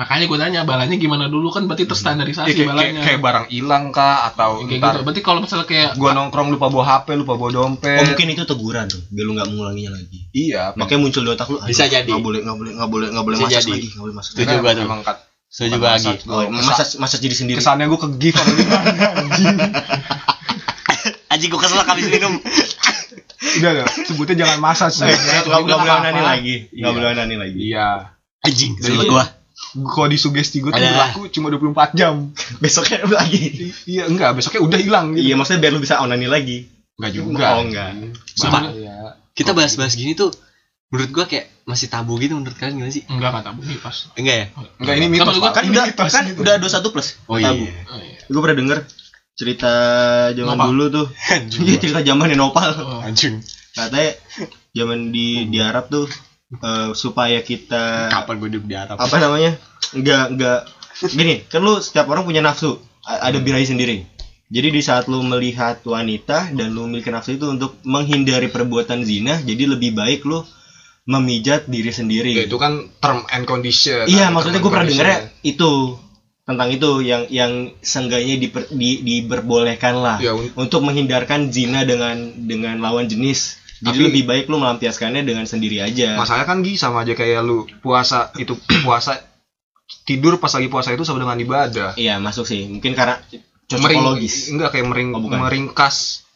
[0.00, 3.00] Makanya gue tanya balanya gimana dulu kan berarti Ya, terstandarisasi kayak, kayak, balanya.
[3.04, 5.04] kayak barang hilang kah atau Kayak ntar gitu.
[5.04, 8.42] Berarti kalau misalnya kayak gua nongkrong lupa bawa HP lupa bawa dompet Oh mungkin itu
[8.42, 10.18] teguran tuh, biar lu nggak mengulanginya lagi.
[10.32, 11.60] iya Makanya muncul di otak lu.
[11.62, 12.08] Bisa jadi.
[12.08, 13.68] Nggak boleh, nggak boleh, nggak boleh, nggak boleh jadi.
[13.68, 14.30] lagi, nggak boleh masak.
[14.32, 14.56] Setuju lagi.
[14.58, 14.84] gua tuh.
[14.88, 16.12] emang kat Setuju lagi.
[16.24, 17.58] Oh, gua masak, masak masak jadi sendiri.
[17.60, 18.88] kesannya gua ke gift apa gimana
[19.20, 19.56] anjing
[21.28, 22.34] Aji gua kesel habis minum.
[23.52, 26.96] udah udah sebutnya jangan massage Eh, Nggak nggak boleh nani lagi, nggak Iya.
[26.96, 27.58] boleh nani lagi.
[27.60, 27.88] iya
[28.40, 29.24] Anjing, kesel gua.
[29.72, 30.90] Kalau disugesti gua tuh Ada.
[30.90, 32.14] berlaku cuma 24 jam
[32.62, 33.70] Besoknya lagi.
[33.84, 36.66] Iya enggak besoknya udah hilang gitu Iya, maksudnya biar lu bisa onani lagi.
[36.94, 37.90] enggak juga Oh enggak.
[38.32, 38.62] Sumpah.
[38.70, 38.94] Iya.
[39.30, 40.30] Kita bahas-bahas gini tuh
[40.88, 43.06] menurut gua kayak masih tabu gitu menurut kalian gimana sih?
[43.06, 43.96] enggak kata nih pas.
[44.14, 44.46] Enggak ya?
[44.76, 45.50] enggak ini Kan mitos gua.
[45.50, 46.40] Kan Ini udah mitos kan gitu.
[46.40, 47.08] udah 21 plus.
[47.24, 47.62] Oh tabu.
[47.62, 47.72] iya.
[47.86, 48.18] Oh, iya.
[48.26, 48.78] Gue pernah denger
[49.32, 49.72] cerita
[50.30, 50.66] zaman Nopal.
[50.68, 51.06] dulu tuh.
[51.62, 52.70] Iya cerita zaman Nopal.
[52.76, 53.00] Oh.
[53.00, 53.38] Anjing.
[53.70, 54.12] Katanya
[54.70, 56.10] zaman di di Arab tuh
[56.52, 58.96] eh, supaya kita Kapan gua hidup di Arab?
[58.96, 59.54] apa namanya?
[59.92, 60.58] Nggak nggak.
[61.08, 62.76] Gini kan lu setiap orang punya nafsu.
[63.00, 64.04] A- ada birahi sendiri.
[64.46, 69.38] Jadi di saat lu melihat wanita dan lu memiliki nafsu itu untuk menghindari perbuatan zina
[69.38, 70.42] jadi lebih baik lu
[71.04, 72.34] memijat diri sendiri.
[72.34, 74.04] Ya, itu kan term and condition.
[74.04, 75.30] Iya maksudnya gue pernah condition.
[75.42, 75.70] itu
[76.42, 82.18] tentang itu yang yang seenggaknya diper, di, diperbolehkan lah Ya, un- untuk menghindarkan zina dengan
[82.36, 86.14] dengan lawan jenis jadi Tapi- lebih baik lu melampiaskannya dengan sendiri aja.
[86.14, 88.52] Masalahnya kan Gi sama aja kayak lu puasa itu
[88.86, 89.16] puasa
[90.04, 91.96] tidur pas lagi puasa itu sama dengan ibadah.
[91.96, 92.68] Iya masuk sih.
[92.68, 93.18] Mungkin karena
[93.66, 95.38] cocokologis enggak kayak mering, Oh, bukan.
[95.40, 96.26] meringkas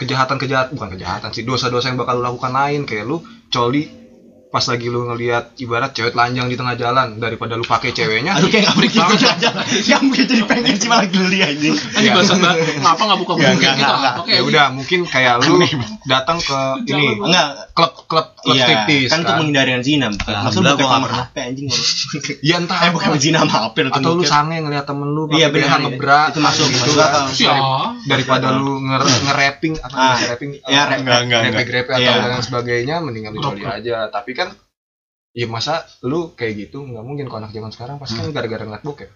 [0.00, 2.86] kejahatan kejahatan bukan kejahatan sih dosa-dosa yang bakal lu lakukan lain.
[2.86, 3.16] Kayak lu
[3.50, 3.84] coli
[4.54, 8.46] pas lagi lu ngelihat ibarat cewek telanjang di tengah jalan daripada lu pakai ceweknya Aduh
[8.46, 9.50] kayak gak begitu aja
[9.82, 11.74] Yang mungkin jadi pengen sih malah geli Anjing.
[11.74, 12.14] Iya.
[12.14, 12.34] bahasa.
[12.78, 13.66] Ngapa nggak buka kayak gitu?
[13.74, 15.58] ya kayak udah mungkin kayak lu
[16.06, 18.62] datang ke ini Enggak klub klub klub Iya.
[18.62, 20.30] striptease Kan untuk menghindari zina bukan?
[20.30, 21.26] Gua nggak kamar pernah.
[21.26, 21.66] HP anjing
[22.40, 22.78] ya entah.
[22.84, 25.88] Eh bukan zina sama HP atau lu sange ngeliat temen lu Iya, benar, iya.
[25.88, 26.26] ngebrak.
[26.30, 26.92] Itu masuk, gitu.
[26.94, 27.26] kan.
[28.04, 32.28] daripada lu nger nge-rapping apa Ah, nge-rapping iya, enggak, grepe grepe atau Iya.
[32.30, 34.12] dan sebagainya mendingan lu aja.
[34.12, 34.43] Tapi kan
[35.34, 38.86] ya masa lu kayak gitu nggak mungkin kalau anak zaman sekarang pasti kan gara-gara ngeliat
[38.86, 39.10] bokep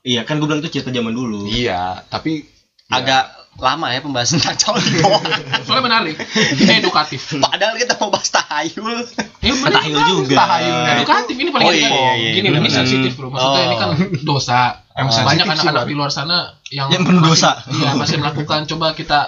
[0.00, 2.42] Iya kan gue bilang itu cerita zaman dulu iya tapi
[2.88, 3.24] ya, Agak
[3.60, 4.98] lama ya pembahasan coli.
[5.68, 6.16] Soalnya menarik.
[6.56, 7.36] Ini edukatif.
[7.36, 9.04] Padahal kita mau bahas tahayul.
[9.44, 9.78] Ya bener.
[9.78, 12.30] Tahayul juga tahayulnya itu Edukatif ini paling Oh, iya, iya, iya.
[12.34, 12.70] Gini ini Hmm.
[12.72, 13.28] sensitif bro.
[13.28, 13.66] Maksudnya Oh.
[13.68, 13.90] ini kan
[14.24, 14.60] dosa.
[14.96, 17.50] Emang Banyak anak-anak di luar sana yang Yang penuh dosa.
[17.68, 18.60] Iya masih melakukan.
[18.66, 19.18] Coba kita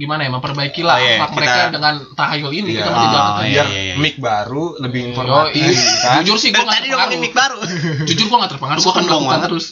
[0.00, 2.68] gimana ya memperbaiki lah Oh, iya, kita- mereka dengan tahayul ini.
[2.72, 2.82] Iya.
[2.82, 3.44] Kita jangan Oh, ketemu.
[3.44, 3.94] biar iya, iya.
[3.94, 5.92] mic baru lebih informatif iya.
[6.00, 7.20] kan Jujur sih gue Kan gak tadi ngomongin terpengaruh.
[7.20, 7.58] mic baru.
[8.08, 8.80] Jujur gue gak terpengaruh.
[8.80, 9.66] Gue akan Sombong melakukan terus.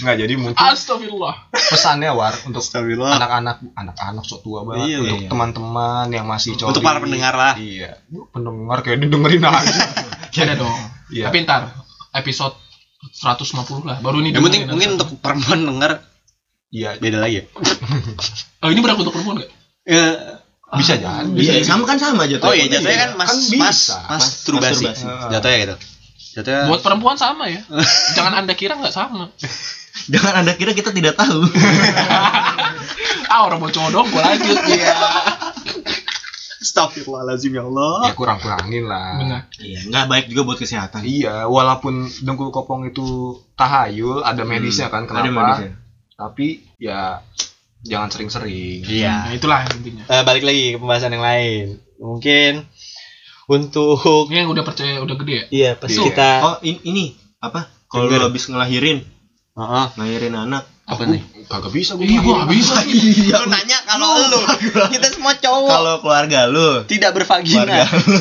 [0.00, 1.52] nggak jadi mungkin Astagfirullah.
[1.52, 5.28] pesannya war untuk anak-anak anak-anak sok tua banget Iya, untuk iya.
[5.28, 7.52] teman-teman yang masih coli Untuk para pendengar lah.
[7.54, 8.00] iya
[8.32, 9.76] pendengar kayak didengerin aja
[10.32, 10.72] Ada dong.
[11.12, 11.28] Iya.
[11.28, 11.62] Tapi ntar
[12.12, 12.56] episode
[13.12, 13.96] 150 lah.
[13.98, 14.96] Baru ini Yang penting dengerin mungkin nanti.
[14.96, 15.92] untuk perempuan denger
[16.70, 17.44] iya beda lagi ya.
[18.62, 19.50] Oh ini berlaku untuk perempuan gak?
[19.84, 20.14] Eh,
[20.72, 23.56] bisa jadi Bisa sama kan sama aja Oh iya jatuhnya kan mas Kan bisa.
[23.56, 24.84] mas mas Mas turbasi.
[24.84, 25.04] masturbasi.
[25.28, 25.76] Jatuhnya gitu.
[26.36, 27.64] Jatuhnya Buat perempuan sama ya.
[28.16, 29.32] Jangan anda kira nggak sama.
[30.12, 31.42] Jangan anda kira kita tidak tahu
[33.26, 34.58] ah orang mau cowok dong, gue lanjut.
[34.68, 34.94] Iya.
[36.60, 37.94] Astagfirullahaladzim ya Allah.
[38.04, 39.40] ya kurang-kurangin lah Benar.
[39.56, 43.02] Iya nggak baik juga buat kesehatan Iya, walaupun dengkul kopong itu
[43.54, 45.32] tahayul, ada medisnya kan, Ada kenapa?
[45.32, 45.70] medisnya.
[46.20, 46.46] Tapi
[46.76, 47.24] ya
[47.80, 48.84] jangan sering-sering.
[48.84, 49.14] Nah, Iya.
[49.32, 50.04] itulah intinya.
[50.04, 51.66] Eh, balik lagi ke pembahasan yang lain.
[51.96, 52.68] Mungkin
[53.46, 55.44] untuk Ini yang udah percaya udah gede ya.
[55.50, 56.00] iya pas Iya.
[56.02, 57.04] kita Oh in- ini
[57.38, 59.02] apa kalau lu habis ngelahirin
[59.50, 59.86] Heeh.
[59.96, 61.22] ngelahirin anak apa Aku nih?
[61.46, 62.04] Kagak bisa gue.
[62.04, 62.74] Iya, gak bisa.
[63.32, 64.38] Lu nanya kalau lu
[64.88, 67.74] kita semua cowok kalau keluarga lu tidak keluarga bervagina.
[67.86, 68.18] lu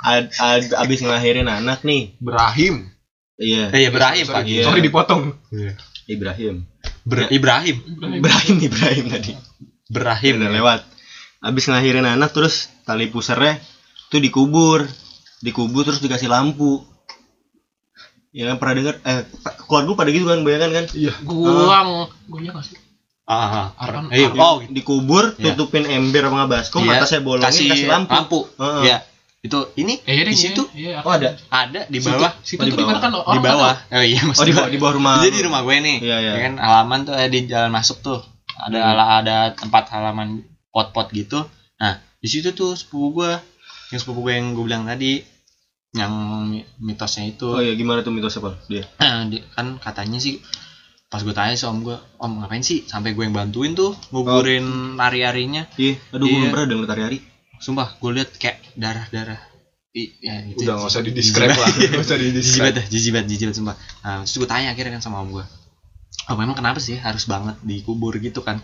[0.00, 2.86] ad, ad- abis ngelahirin anak nih Berahim.
[3.36, 4.42] iya Eh, iya Ibrahim sorry, Pak.
[4.44, 4.62] Iya.
[4.66, 5.22] sorry dipotong.
[6.06, 6.66] Ibrahim
[7.02, 7.76] Ber- Ibrahim.
[8.20, 9.32] Ibrahim Ibrahim tadi
[9.88, 10.80] Ibrahim udah lewat
[11.40, 13.56] abis ngelahirin anak terus tali pusernya
[14.08, 14.84] tuh dikubur
[15.40, 16.84] dikubur terus dikasih lampu
[18.30, 19.26] ya kan pernah dengar eh
[19.66, 21.12] keluarga lu pada gitu kan bayangan kan Iya.
[21.24, 21.90] Guang.
[22.30, 22.78] Gue iya gak sih?
[23.26, 23.66] Ah, ah.
[23.74, 24.10] Apaan?
[24.10, 25.54] Eh, oh, dikubur Iya.
[25.54, 28.82] tutupin ember sama baskom Iya, atasnya bolongin kasih, lampu, Heeh.
[28.86, 28.96] Iya.
[29.40, 32.28] Itu ini Eh, iya di situ Iya, iya, oh ada ada di bawah.
[32.40, 33.00] Situ Oh, di di mana bawah.
[33.00, 33.74] kan di bawah.
[33.88, 35.96] Oh iya, oh di bawah di bawah rumah Jadi di rumah gue nih.
[35.98, 36.30] Iya, iya.
[36.30, 38.20] Ya kan halaman tuh eh, di jalan masuk tuh.
[38.52, 38.90] Ada Hmm.
[38.90, 40.28] ala ada tempat halaman
[40.68, 41.48] pot-pot gitu.
[41.76, 43.32] Nah, di situ tuh sepupu gue
[43.88, 45.24] yang sepupu gue yang gue bilang tadi
[45.90, 46.12] yang
[46.46, 48.54] mi- mitosnya itu Oh iya gimana tuh mitosnya Pal?
[48.66, 48.84] Dia.
[49.26, 50.36] Di- kan katanya sih
[51.06, 54.94] pas gue tanya sama om gue om ngapain sih sampai gue yang bantuin tuh nguburin
[54.94, 56.38] ari-arinya Iya, aduh gue Iya.
[56.38, 57.18] belum pernah denger tari-hari.
[57.60, 59.40] Sumpah gue liat kayak darah darah
[59.90, 61.66] I, ya, itu Udah nggak usah di describe lah.
[61.66, 62.78] Nggak usah di describe.
[62.78, 63.10] banget jijik
[63.50, 65.44] banget sumpah nah terus gue tanya akhirnya kan sama om gue
[66.30, 68.58] oh memang kenapa sih harus banget dikubur gitu kan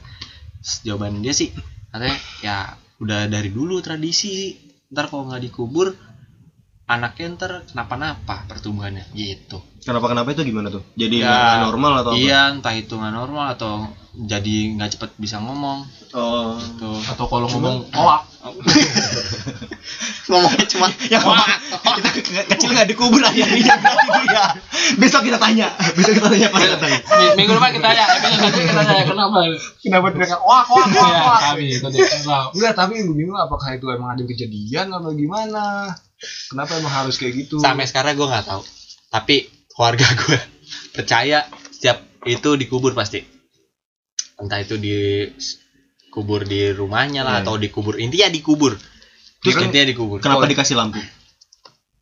[0.64, 1.53] Terus jawaban dia sih
[1.92, 2.57] katanya ya
[2.99, 4.53] udah dari dulu tradisi sih
[4.90, 5.92] ntar kalau nggak dikubur
[6.87, 10.82] anaknya ntar kenapa-napa pertumbuhannya gitu Kenapa kenapa itu gimana tuh?
[10.95, 12.18] Jadi Ya, nggak normal atau apa?
[12.18, 16.57] iya entah itu nggak normal atau jadi nggak cepet bisa ngomong Oh.
[16.74, 18.22] tuh atau kalau ngomong oak
[20.26, 21.18] ngomongnya cuma Ya
[21.97, 23.74] kita ke- kecil nggak dikubur ayahnya
[24.18, 24.45] dia.
[24.97, 25.70] Besok kita tanya.
[25.93, 26.91] Besok kita tanya datang.
[27.12, 28.05] Mi- minggu depan kita tanya
[28.39, 29.39] nanti kita tanya kenapa
[29.78, 31.39] Kenapa teriak wah wah wah ya wah.
[31.53, 32.07] kami itu dia.
[32.49, 35.95] Enggak, tapi gue bingung apakah itu emang ada kejadian atau gimana?
[36.18, 37.56] Kenapa emang harus kayak gitu?
[37.58, 38.62] sampai sekarang gue nggak tahu.
[39.08, 39.36] Tapi
[39.68, 40.38] keluarga gue
[40.92, 43.20] percaya setiap itu dikubur pasti.
[44.36, 45.28] Entah itu di
[46.08, 47.44] kubur di rumahnya lah Iya.
[47.44, 47.96] atau dikubur.
[47.96, 48.72] Intinya dikubur.
[49.38, 50.18] Terus kan- intinya dikubur.
[50.18, 51.00] Kenapa dikasih lampu?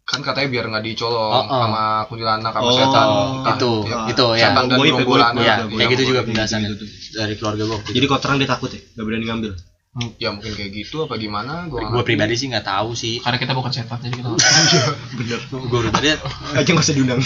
[0.05, 1.61] kan katanya biar nggak dicolong Oh, oh.
[1.65, 3.07] sama kuntilanak sama Oh, setan.
[3.41, 4.49] Entah itu ya, itu ya.
[4.53, 4.85] Setan dan ya,
[5.41, 6.69] ya kayak gitu juga penjelasannya.
[6.71, 6.85] gitu
[7.17, 9.53] dari keluarga gue Jadi kotoran dia takut ya, nggak berani ngambil.
[10.19, 11.71] Ya mungkin kayak gitu apa gimana?
[11.71, 14.29] Gua gue pribadi sih nggak tahu sih karena kita bukan setan jadi kita
[15.15, 15.41] Bener.
[15.47, 16.07] gue pribadi
[16.51, 17.21] Aja nggak usah diundang.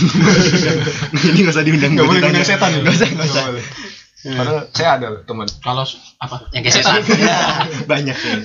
[1.32, 1.90] Ini nggak usah diundang.
[1.96, 2.36] Nggak boleh Ditanya.
[2.36, 2.70] ngundang setan?
[2.76, 3.44] Nggak usah, nggak usah.
[3.48, 3.64] boleh.
[4.18, 5.46] Padahal saya ada teman.
[5.62, 5.84] kalau
[6.18, 7.00] apa yang kayak setan
[7.94, 8.36] Banyak ya.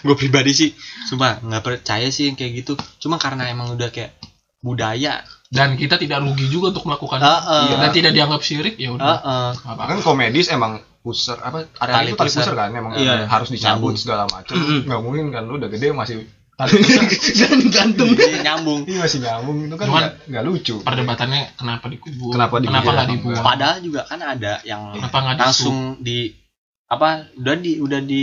[0.00, 0.70] gue pribadi sih
[1.04, 4.14] sumpah nggak percaya sih yang kayak gitu cuma karena emang udah kayak
[4.62, 7.62] budaya dan kita tidak rugi juga untuk melakukan Heeh.
[7.66, 7.74] itu.
[7.76, 9.48] dan tidak dianggap syirik ya udah Heeh.
[9.58, 12.52] Nggak apa Kan komedis emang pusar apa area Tali itu tali pusar.
[12.52, 13.24] kan emang Iya.
[13.24, 13.96] harus dicabut Nyambung.
[13.96, 14.52] segala macam.
[14.52, 14.80] Mm-mm.
[14.84, 16.16] Nggak mungkin kan lu udah gede masih
[16.52, 17.02] tali pusar.
[17.40, 18.08] Dan gantung.
[18.10, 20.74] Jadi nyambung Ini masih nyambung itu kan Cuman- nggak nggak lucu.
[20.80, 22.68] perdebatannya kenapa dikubur Kenapa dikubur?
[22.70, 23.14] kenapa nggak Iya.
[23.14, 26.36] dibuang padahal juga kan ada yang kenapa langsung di
[26.84, 28.22] apa udah di udah di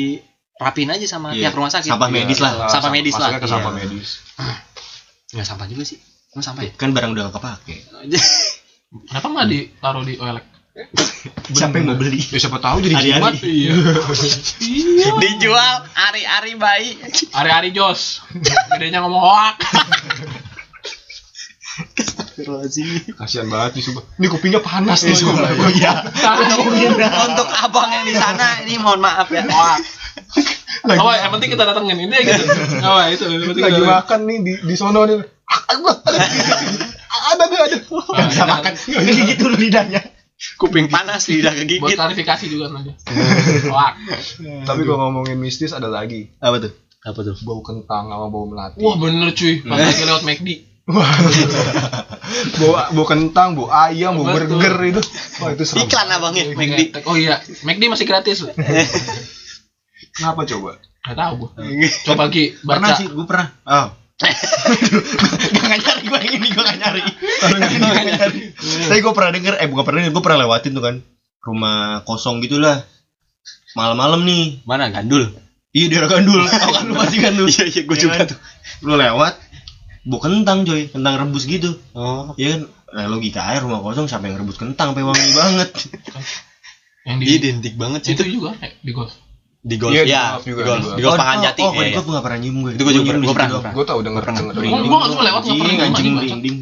[0.55, 1.49] rapin aja sama Iya.
[1.49, 2.53] pihak rumah sakit Sampah medis lah.
[2.55, 3.47] Iya, Sampah medis lah, ke iya.
[3.47, 4.09] sampah medis.
[5.28, 5.97] nggak sampah juga sih
[6.30, 7.75] Emang sampah ya Kan barang udah kepake.
[9.07, 10.45] kenapa nggak ditaruh di OLX
[11.57, 12.21] Siapa yang mau beli?
[12.21, 13.17] Ya siapa tahu jadi Hari-hari.
[13.17, 13.34] jimat.
[13.41, 13.73] iya
[14.61, 17.01] iya dijual ari-ari bayi
[17.34, 18.21] hari-hari Jos
[18.78, 19.57] gedenya ngomong oak
[23.17, 24.03] Kasihan banget nih sumpah.
[24.17, 25.45] Ini kupingnya panas nih sumpah.
[25.57, 26.05] Oh iya.
[27.25, 29.45] untuk abang yang di sana ini mohon maaf ya
[30.86, 32.43] Lagi, oh yang penting kita datengin ini gitu
[32.86, 35.21] oh itu penting lagi kita makan nih di di sono nih.
[35.57, 35.82] Ada
[37.34, 37.57] ada ada.
[37.65, 37.78] ada.
[37.78, 38.71] Nggak bisa makan.
[38.86, 40.01] Ini gitu loh lidahnya.
[40.62, 42.94] Kuping panas lidah buat kegigit klarifikasi juga nanti
[44.70, 46.30] Tapi kalau ngomongin mistis ada lagi.
[46.38, 46.74] Apa tuh?
[47.08, 48.84] apa tuh Bau kentang sama bau melati.
[48.84, 50.50] wah bener cuy pas lagi lewat McD
[52.60, 55.02] bau bau kentang, bau ayam, bau burger itu.
[55.40, 55.88] Wah, itu serem.
[55.88, 58.44] iklan abangnya McD oh iya McD masih gratis
[60.18, 60.82] Kenapa coba?
[61.08, 61.50] nggak tahu gua
[62.04, 63.48] coba lagi Pernah baca sih, gue pernah.
[63.64, 63.88] Oh.
[65.68, 67.01] Gak nyari gue yang ini, gue gak nyari.
[67.05, 68.39] Gak nyari.
[68.89, 70.95] Tapi gue pernah denger, eh bukan pernah denger, gue pernah lewatin tuh kan.
[71.45, 72.82] Rumah kosong gitulah.
[73.78, 74.65] Malam-malam nih.
[74.65, 75.30] mana gandul
[75.70, 76.41] Iya di daerah gandul.
[76.49, 77.45] Tau kan lu masih gandul.
[77.45, 78.28] iya iya gue Iya juga kan?
[78.34, 78.39] tuh
[78.82, 79.34] Lu lewat,
[80.09, 81.78] bau kentang coy, kentang rebus gitu.
[81.93, 82.61] oh Iya kan?
[82.88, 85.70] Nah, logika aja rumah kosong siapa yang rebus kentang, sampai wangi banget.
[87.07, 89.15] yang di identik banget sih itu juga eh, di golf
[89.60, 90.95] di golf Iya, di ya golf juga, di golf di golf.
[90.95, 91.95] di golf Oh, Panganjati Oh, oh iya, di iya.
[91.95, 92.72] golf gue gak pernah nyium gue.
[92.72, 93.72] Itu gua juga nyium pernah, di.
[93.74, 94.41] Gue tau denger Pernah.
[94.41, 96.58] gua nggak- gua lewat nggak pernah Anjing, merinding.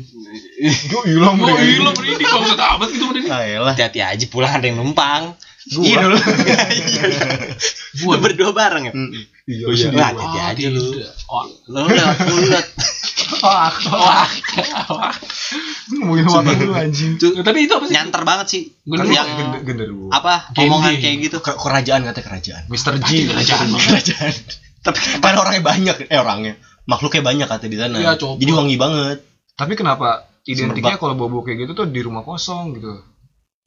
[0.85, 3.31] Gue hilang Oh iya lo merinding kalau nggak tabat gitu merinding.
[3.31, 3.71] Ah, elah.
[3.71, 5.35] hati-hati aja pulang ada yang numpang
[5.67, 6.17] Iya dulu.
[8.01, 9.11] Gua berdua bareng ya Mm.
[9.45, 9.87] Iya, Oh, iya.
[9.89, 10.05] gua.
[10.09, 10.83] hati Oh, aja lu.
[11.27, 12.65] Oh, lo lewat mulut
[13.41, 14.29] wah, wah,
[14.87, 15.13] wah.
[15.87, 17.11] Ngomongin waktu lu anjing.
[17.17, 17.93] Tapi itu apa sih?
[17.93, 19.09] nyanter banget sih Gendut.
[19.11, 20.09] yang Gender genderuwo.
[20.09, 22.63] apa omongan kayak gitu Ke- Kerajaan katanya kerajaan.
[22.67, 22.93] Mr.
[22.99, 23.09] G.
[23.27, 23.67] kerajaan.
[23.85, 24.33] Kerajaan.
[24.81, 26.53] Tapi kan orangnya banyak, eh orangnya.
[26.85, 27.95] Makhluknya banyak katanya di sana.
[27.97, 28.11] Iya.
[28.17, 29.17] Jadi wangi banget.
[29.55, 30.07] Tapi kenapa
[30.43, 33.01] identiknya kalau bau-bau kayak gitu tuh di rumah kosong gitu?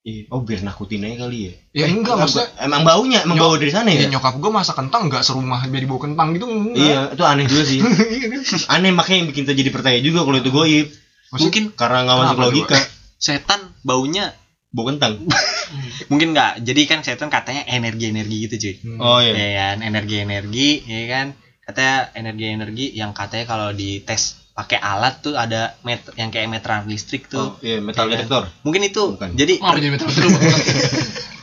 [0.00, 0.30] Iya.
[0.30, 1.52] Oh, biar nakutin aja kali ya.
[1.74, 4.08] Ya enggak, maksudnya Emang baunya, emang Nyok- bau dari sana ya, ya?
[4.08, 6.80] nyokap gue masak kentang nggak serumah jadi bau kentang gitu enggak.
[6.80, 7.78] Iya, itu aneh juga sih.
[8.14, 8.40] Iya kan?
[8.72, 10.86] aneh makanya yang bikin kita jadi percaya juga kalau itu goib.
[11.30, 12.78] mungkin Karena nggak masuk logika.
[13.16, 14.32] setan baunya
[14.68, 15.24] Bau kentang.
[16.10, 18.98] mungkin nggak jadi kan setan katanya energi-energi gitu cuy Hmm.
[18.98, 19.32] Oh iya.
[19.32, 21.26] ya kan energi-energi ya kan
[21.60, 27.26] katanya energi-energi yang katanya kalau dites pakai alat tuh ada met yang kayak meteran listrik
[27.26, 28.18] tuh Oh, iya, metal Iya.
[28.18, 28.50] detektor.
[28.60, 29.30] mungkin itu Bukan.
[29.32, 30.08] jadi Mau jadi metal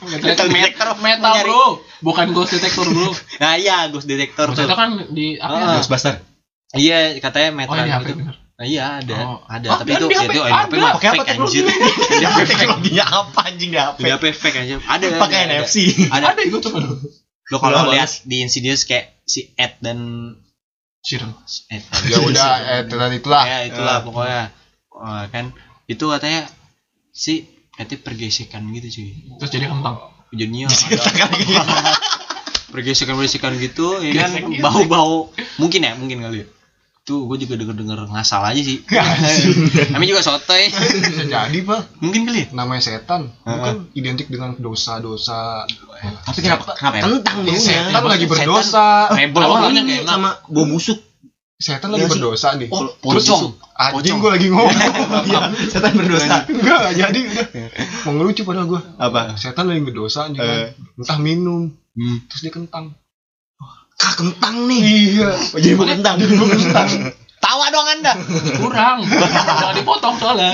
[0.03, 1.65] metal Metal detector metal bro,
[2.01, 3.09] bukan ghost detector bro.
[3.39, 5.55] nah iya ghost detector Ghost tuh detector kan di apa?
[5.55, 5.73] Ah.
[5.75, 6.19] Ghostbuster.
[6.73, 8.35] iya katanya Oh meteran ini apa itu bener?
[8.55, 9.39] Nah, iya ada, Oh.
[9.49, 9.67] ada.
[9.67, 11.63] Oh, Tapi itu ya HP itu HP mah Pakai apa fake anjir.
[11.67, 11.73] teknologinya?
[12.13, 13.97] Di HP teknologinya apa anjing di HP?
[13.99, 14.75] Di HP fake aja.
[14.85, 15.05] Ada.
[15.17, 15.39] Pakai.
[15.51, 15.75] NFC.
[16.07, 16.25] Ada.
[16.31, 16.95] Ada itu coba dulu.
[17.45, 19.99] Lo kalau lihat di Insidious kayak si Ed dan
[21.05, 21.31] Sheeran.
[21.69, 21.85] Ed.
[22.11, 24.49] ya udah eh tenan itulah Ya itulah pokoknya.
[24.89, 25.53] Wah, kan
[25.85, 26.49] itu katanya
[27.13, 27.45] si
[27.77, 29.09] Ednya pergesekan gitu cuy.
[29.37, 30.01] Terus jadi kentang.
[30.33, 31.93] Jadinya ada
[32.75, 36.47] pergesekan-pergesekan gitu ya kan bau-bau mungkin ya mungkin kali ya
[37.05, 38.81] tuh gue juga denger-denger ngasal aja sih.
[39.93, 40.73] Kami juga sotoy.
[40.73, 42.01] Bisa jadi pak.
[42.01, 42.47] Mungkin kali ya?
[42.51, 43.29] Namanya setan.
[43.45, 45.69] Bukan identik dengan dosa-dosa.
[46.25, 47.61] Tapi kenapa kenapa kentang Ini baunya?
[47.61, 48.01] setan.
[48.09, 48.87] Lagi berdosa.
[49.13, 49.41] Rebel
[49.77, 50.97] ini sama bau busuk.
[51.55, 52.13] setan lagi Iya sih.
[52.19, 52.67] berdosa nih.
[52.67, 53.55] Oh, pocong.
[53.79, 54.75] anjing gue lagi ngomong.
[55.29, 55.39] Iya,
[55.71, 56.43] setan berdosa.
[56.51, 57.47] enggak jadi udah.
[58.03, 59.39] Mau ngelucu padahal gue Apa?
[59.39, 60.27] setan lagi berdosa.
[60.33, 60.73] Eh.
[60.97, 61.69] entah minum.
[61.95, 62.27] Hmm.
[62.27, 62.91] terus dia kentang
[63.95, 64.81] Kak kentang nih.
[65.13, 66.15] iya Oh, jadi bau kentang.
[67.37, 68.11] tawa dong anda
[68.57, 69.05] Kurang.
[69.05, 70.51] Jangan dipotong soalnya.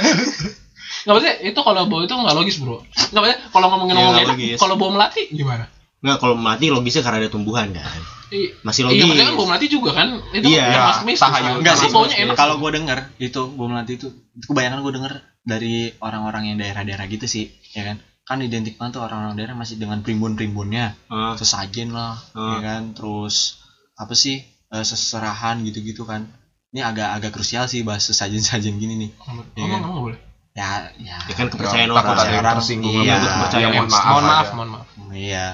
[1.02, 2.78] Nggak maksudnya itu kalau bau itu nggak logis bro.
[3.10, 4.58] Nggak maksudnya kalau ngomongin Iya, ngomong nggak enak, logis.
[4.58, 5.66] kalau bau melati gimana?
[6.00, 8.02] Nggak kalau mati logisnya karena ada tumbuhan kan.
[8.30, 9.02] I- Masih Iya, logis.
[9.04, 10.08] maksudnya kan bau melati juga kan.
[10.32, 11.48] Itu Iya, kan mas tahayul.
[11.48, 11.60] kan.
[11.60, 12.36] enggak sih baunya enak.
[12.36, 17.06] kalau gue denger itu bom melati itu itu kebanyakan gue denger dari orang-orang yang daerah-daerah
[17.08, 21.92] gitu sih ya kan kan identik banget tuh orang-orang daerah masih dengan primbon-primbonnya Ah, sesajen
[21.92, 22.56] lah Ah.
[22.56, 23.60] ya kan terus
[23.94, 26.30] apa sih eh, seserahan gitu-gitu kan
[26.70, 29.80] ini agak-agak krusial sih bahas sesajen-sajen gini nih Ngomong Iya kan?
[29.82, 30.20] ngomong boleh.
[30.52, 32.22] ya ya ya kan kepercayaan Ya, takut orang.
[32.22, 33.16] ada yang tersinggung Iya.
[33.16, 34.88] sama kepercayaan Ya, mohon maaf mohon maaf, mohon maaf.
[35.12, 35.46] iya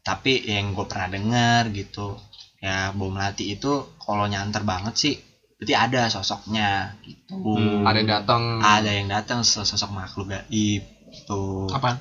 [0.00, 2.16] tapi yang gue pernah dengar gitu
[2.58, 5.14] ya bom melati itu kalau nyanter banget sih
[5.54, 6.68] berarti ada sosoknya
[7.00, 7.84] gitu Hmm.
[7.84, 10.82] ada yang datang ada yang datang sosok makhluk gaib
[11.26, 11.98] tuh Apaan?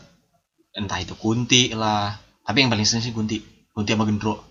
[0.73, 3.41] entah itu kunti lah tapi yang paling sering sih kunti
[3.73, 4.49] kunti sama gendro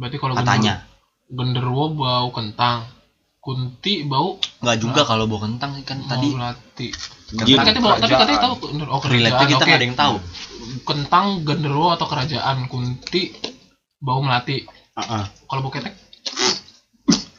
[0.00, 0.88] Berarti kalau katanya
[1.30, 2.88] genderuwo bau kentang,
[3.38, 6.88] kunti bau nggak juga kalau bawa kentang sih kan tadi bau melati.
[7.30, 7.36] Jin.
[7.36, 8.20] Tapi katanya bau, tapi kerajaan.
[8.24, 8.54] katanya tahu
[8.90, 9.46] oh, kerajaan.
[9.46, 10.16] kita nggak ada yang tahu
[10.86, 13.36] Kentang genderuwo atau kerajaan, kunti
[14.00, 14.64] bau melati.
[14.96, 15.24] Heeh.
[15.46, 15.94] Kalau bau ketek.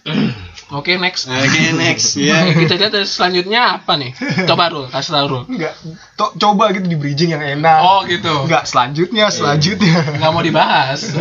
[0.71, 1.27] Oke, next.
[1.27, 2.47] Oke next ya.
[2.47, 4.15] Kita lihat selanjutnya apa nih?
[4.43, 5.43] Coba Rul, kasih tau Rul.
[5.45, 5.75] enggak
[6.15, 8.47] to- coba gitu di bridging yang enak Oh gitu.
[8.47, 11.11] enggak selanjutnya selanjutnya Nggak mau dibahas.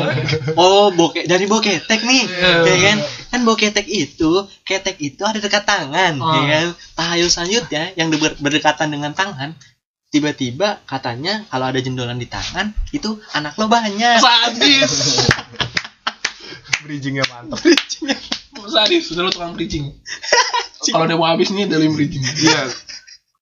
[0.55, 2.53] Oh boke dari boketek nih, Iya.
[2.63, 2.99] ya kan?
[3.29, 4.31] Kan boketek itu,
[4.63, 6.31] ketek itu ada dekat tangan, Oh.
[6.33, 6.67] ya kan?
[6.95, 9.59] Tahayul selanjutnya yang ber- berdekatan dengan tangan,
[10.09, 14.19] tiba-tiba katanya kalau ada jendolan di tangan itu anak lo banyak.
[14.19, 15.27] Sadis.
[16.81, 18.01] bridgingnya mantap Sadis,
[18.89, 19.91] udah lu tukang bridging.
[20.93, 22.25] Kalau udah mau habis nih, lu bridging.
[22.41, 22.65] iya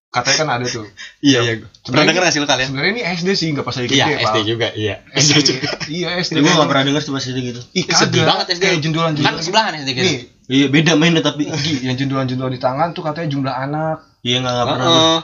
[0.08, 0.88] katanya kan ada tuh
[1.20, 1.54] Iya iya.
[1.84, 2.72] Pernah denger nggak sih lo kalian?
[2.72, 4.94] sebenarnya ini SD sih nggak pas lagi Iya SD juga, iya.
[5.12, 7.60] SD juga iya SD Gue gak pernah denger cuma sedih gitu.
[7.76, 8.26] Ih, Sedih kagak.
[8.26, 8.62] banget SD.
[8.64, 10.04] kayak jendolan Kan jendolan sebelahan SD gitu.
[10.08, 10.18] nih
[10.48, 11.44] Iya beda mainnya tapi.
[11.84, 14.88] Yang jendolan jendolan di tangan tuh katanya jumlah anak Iya nggak nggak pernah.
[14.88, 15.18] Heeh.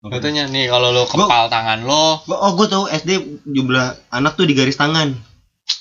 [0.00, 3.10] Katanya nih kalau lo kepal tangan lo, Gua, oh gue tahu SD
[3.44, 5.12] jumlah anak tuh di garis tangan.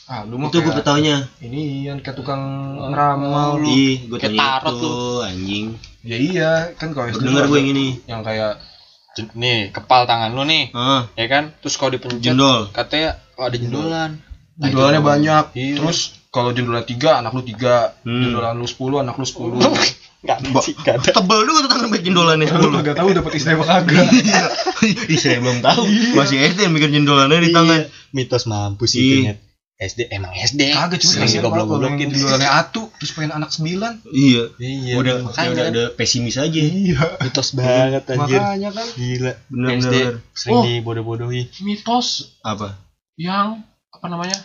[0.10, 1.30] Ah lu Itu gue kayak taunya.
[1.39, 2.41] ini yang kayak tukang
[2.76, 3.70] Oh, ngeramal lu.
[3.70, 4.91] Ih, gue tanya tarot itu
[5.22, 5.66] anjing.
[6.01, 7.88] ya iya kan kalau SD Denger gue yang ini.
[8.05, 8.57] yang kayak
[9.36, 11.51] nih kepal tangan lo nih, Ah, ya kan?
[11.60, 12.72] Terus kalau dipencet, jendol.
[12.72, 14.12] katanya oh, ada jendolan.
[14.55, 15.76] Nah, jendolannya itu- banyak Iya.
[15.78, 15.99] terus
[16.30, 18.22] kalau jendolan tiga anak lu tiga Hmm.
[18.24, 19.60] jendolan lu sepuluh anak lu sepuluh
[20.20, 20.99] Nggak ada sih, ada.
[20.99, 22.47] Tebel juga tuh tangan baik jendolannya.
[22.49, 24.03] lu kagak tahu dapat istri apa kagak
[25.05, 25.84] Ih, saya belum tahu.
[26.14, 27.82] Masih SD yang mikir jendolannya di tangan.
[28.10, 29.38] mitos mampus Iya.
[29.80, 34.04] SD emang SD kagak cuma Sering kasihan goblok goblokin jendolannya atu terus pengen anak sembilan
[34.06, 34.44] Iya.
[34.60, 36.60] iya Udah makanya udah ada pesimis aja.
[36.60, 40.14] iya mitos banget anjir makanya kan gila Bener SD bener.
[40.36, 40.64] sering Oh.
[40.64, 42.08] dibodoh-bodohi Mitos
[42.42, 42.76] Apa?
[43.16, 44.36] yang apa namanya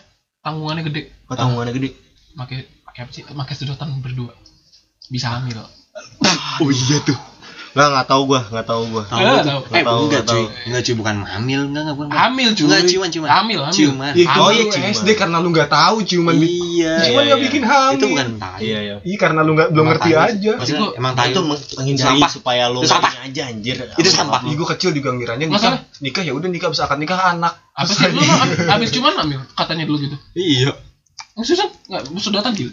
[0.40, 1.02] tanggungannya gede.
[1.24, 1.90] Kok tanggungannya gede?
[2.32, 3.22] Pakai pakai apa sih?
[3.24, 4.30] Pakai sedotan berdua.
[5.04, 5.58] Bisa hamil.
[6.58, 7.18] oh iya tuh
[7.74, 9.02] Nggak nggak tahu gua, nggak tahu gua.
[9.04, 9.50] tahu Nggak tuh.
[9.50, 9.60] tahu.
[9.68, 10.64] eh Tahu, enggak nggak cuy tahu.
[10.64, 12.64] enggak cuy bukan hamil enggak enggak bukan Hamil cuy.
[12.64, 13.74] enggak ciuman ciuman Hamil, hamil.
[13.74, 14.94] ciuman Iya, itu Oh, iya, lu ciuman.
[14.94, 17.36] SD karena lu nggak tahu ciuman iya ciuman Iya, iya.
[17.36, 18.96] bikin hamil itu bukan tai Iya, iya.
[19.02, 22.30] iya karena lu nggak belum ngerti aja Maksudnya Itu- emang tai Itu meng- menghindari Sampah.
[22.30, 23.10] supaya sampah.
[23.10, 23.74] ini aja anjir.
[23.92, 24.40] Itu sampah.
[24.44, 27.52] Ih, gua kecil juga ngiranya nikah Masalah- nikah ya udah nikah bisa akad nikah anak
[27.72, 28.06] Apa sih?
[28.06, 28.22] Lu
[28.64, 30.16] abis cuman hamil katanya dulu gitu.
[30.32, 30.70] iya
[31.34, 32.70] Maksudnya enggak sedotan gitu.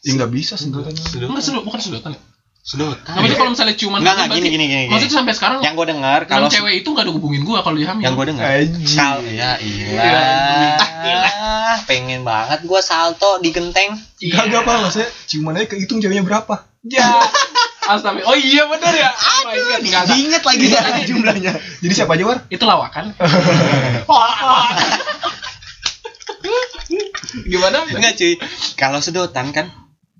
[0.00, 2.20] ya nggak bisa sebenarnya Enggak sedot, bukan sedotan ya.
[2.64, 5.84] Sudah Namanya kalau misalnya ciuman enggak enggak gini gini gini Maksudnya sampai sekarang yang gue
[5.84, 8.08] dengar kalau cewek itu enggak ada hubungin gua kalau dia hamil.
[8.08, 8.48] yang gue dengar.
[8.96, 15.76] Kal ya ilah pengen banget gua salto di genteng Gak gak apa maksudnya ciuman aja
[15.76, 17.16] kehitung ceweknya berapa Ya.
[17.84, 18.24] Astaga.
[18.28, 19.08] Oh iya benar ya.
[19.08, 19.60] Oh my god.
[19.80, 20.04] Enggak, enggak.
[20.12, 20.64] Diinget lagi
[21.08, 21.52] jumlahnya.
[21.80, 23.16] jadi siapa aja war Itu lawakan.
[27.48, 27.88] Gimana?
[27.88, 28.36] enggak cuy
[28.76, 29.72] kalau sedotan kan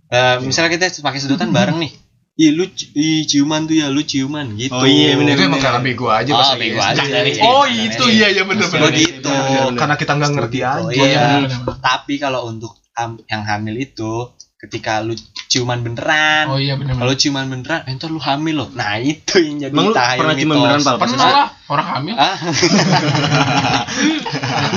[0.09, 1.93] eh, misalnya kita pakai sedotan bareng nih
[2.35, 4.75] Ih lu ci- ih, ciuman tuh ya lu ciuman gitu.
[4.75, 6.99] Oh, iya, bener, Itu emang karena bego aja Oh, pas bego aja.
[7.07, 8.27] Iya, Oh itu iya.
[8.27, 8.91] iya iya bener bener.
[8.91, 9.31] Begitu.
[9.79, 10.83] Karena kita nggak ngerti aja.
[10.83, 11.21] Oh, Iya, iya.
[11.39, 11.79] bener, bener.
[11.79, 14.35] Tapi kalau untuk ham- yang hamil itu
[14.65, 15.13] ketika lu
[15.53, 16.49] ciuman beneran.
[16.49, 17.21] Oh iya bener Kalau bener.
[17.21, 18.69] ciuman beneran, entar lu hamil loh.
[18.73, 20.97] Nah, itu yang jadi Emang lu tahayul pernah ciuman beneran, Pal?
[20.97, 22.15] Pernah lah orang hamil.
[22.17, 22.37] Ah,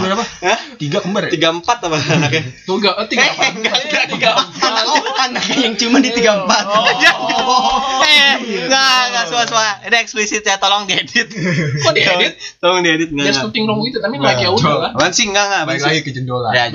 [0.04, 0.24] berapa?
[0.78, 1.32] Tiga kembar ya?
[1.36, 2.44] tiga empat apa anaknya?
[2.64, 3.44] Tuh enggak eh, tiga apa?
[3.50, 4.72] enggak, enggak, tiga empat.
[4.88, 6.48] Oh, anaknya yang cuma di 34.
[8.08, 8.32] Eh,
[8.68, 9.74] enggak, enggak suah-suah.
[9.90, 11.28] Ini eksplisit ya, tolong diedit.
[11.84, 12.40] Kok diedit?
[12.64, 13.36] Tolong diedit enggak.
[13.36, 13.44] Enggak.
[13.50, 14.96] nothing wrong with it, tapi like ya udah.
[14.96, 15.64] Apaan sih enggak enggak?
[15.68, 16.50] Balik lagi ke jendola.
[16.56, 16.72] Ya.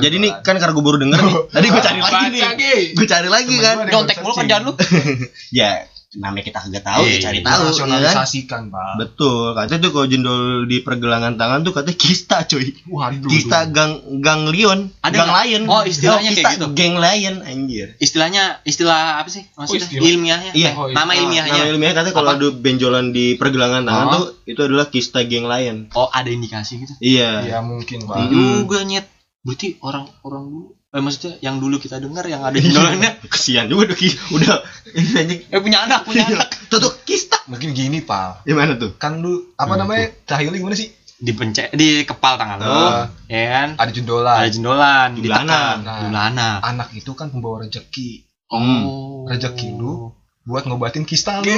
[0.00, 1.34] Jadi nih kan karena gue baru denger nih.
[1.52, 2.42] Tadi gue cari lagi nih.
[2.54, 2.74] Ge.
[2.92, 3.76] Gue cari lagi Temen kan.
[3.80, 4.72] ada Nyontek mulu kerjaan lu.
[5.52, 5.70] Ya,
[6.12, 7.46] namanya kita kagak tahu, Iya, ya cari iya.
[7.46, 7.54] tahu.
[7.54, 7.70] ya kan?
[7.70, 8.92] Nasionalisasikan, Pak.
[8.98, 12.66] Betul, katanya tuh kalau jendol di pergelangan tangan tuh katanya kista cuy.
[12.86, 13.30] Waduh.
[13.30, 15.62] Kista gang ganglion, Ada gang lion.
[15.66, 16.66] Oh, istilahnya kista kayak gitu.
[16.72, 17.94] Gang lion anjir.
[17.96, 19.46] Istilahnya istilah apa sih?
[19.54, 20.02] Maksudnya istilah.
[20.04, 20.52] ilmiahnya?
[20.52, 20.70] Iya.
[20.74, 20.94] Oh, iya.
[20.94, 21.52] Nama ilmiahnya.
[21.52, 24.12] Nama ilmiahnya katanya kalau ada benjolan di pergelangan tangan Oh.
[24.12, 25.76] tuh itu adalah kista gang lion.
[25.92, 26.94] Oh, ada indikasi gitu.
[26.98, 27.46] Iya.
[27.46, 28.28] Ya mungkin, Pak.
[28.28, 29.06] Juga nyet.
[29.40, 33.96] Berarti orang-orang dulu eh maksudnya yang dulu kita dengar yang ada jendolannya Kesian juga udah
[34.34, 34.56] udah
[34.98, 35.40] ini anjing.
[35.46, 36.50] eh punya anak, punya anak.
[36.66, 37.38] Tuh tuh kista.
[37.46, 38.42] Mungkin gini, Pak.
[38.42, 38.98] Gimana tuh?
[38.98, 40.10] Kan lu apa Hmm, namanya?
[40.26, 40.90] Tahayul gimana sih?
[41.16, 43.06] Dipencet di kepal tangan lo, Ah.
[43.28, 43.68] ya kan?
[43.78, 44.34] Ada jendola.
[44.40, 45.98] Ada jendolan, ditekan, anak.
[46.02, 46.56] jumlah anak.
[46.64, 48.26] Anak itu kan pembawa rezeki.
[48.50, 50.10] Oh, Rezeki lu
[50.42, 51.46] buat ngobatin kista lu.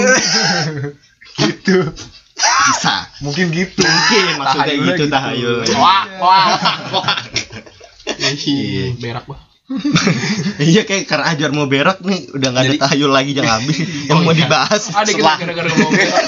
[1.40, 1.78] gitu.
[2.36, 3.08] Bisa.
[3.22, 3.80] Mungkin gitu.
[3.80, 5.60] Mungkin maksudnya Tahayulnya gitu tahayul.
[5.72, 6.44] Wah, wah.
[8.04, 8.96] Iya.
[8.96, 9.38] Berak gua.
[10.60, 13.78] Iya kayak karena ajar mau berak nih udah nggak ada tahayul lagi jangan habis
[14.10, 14.44] yang mau iya.
[14.44, 14.82] dibahas.
[14.90, 16.24] Ada kita Setelah- gara-gara mau berak.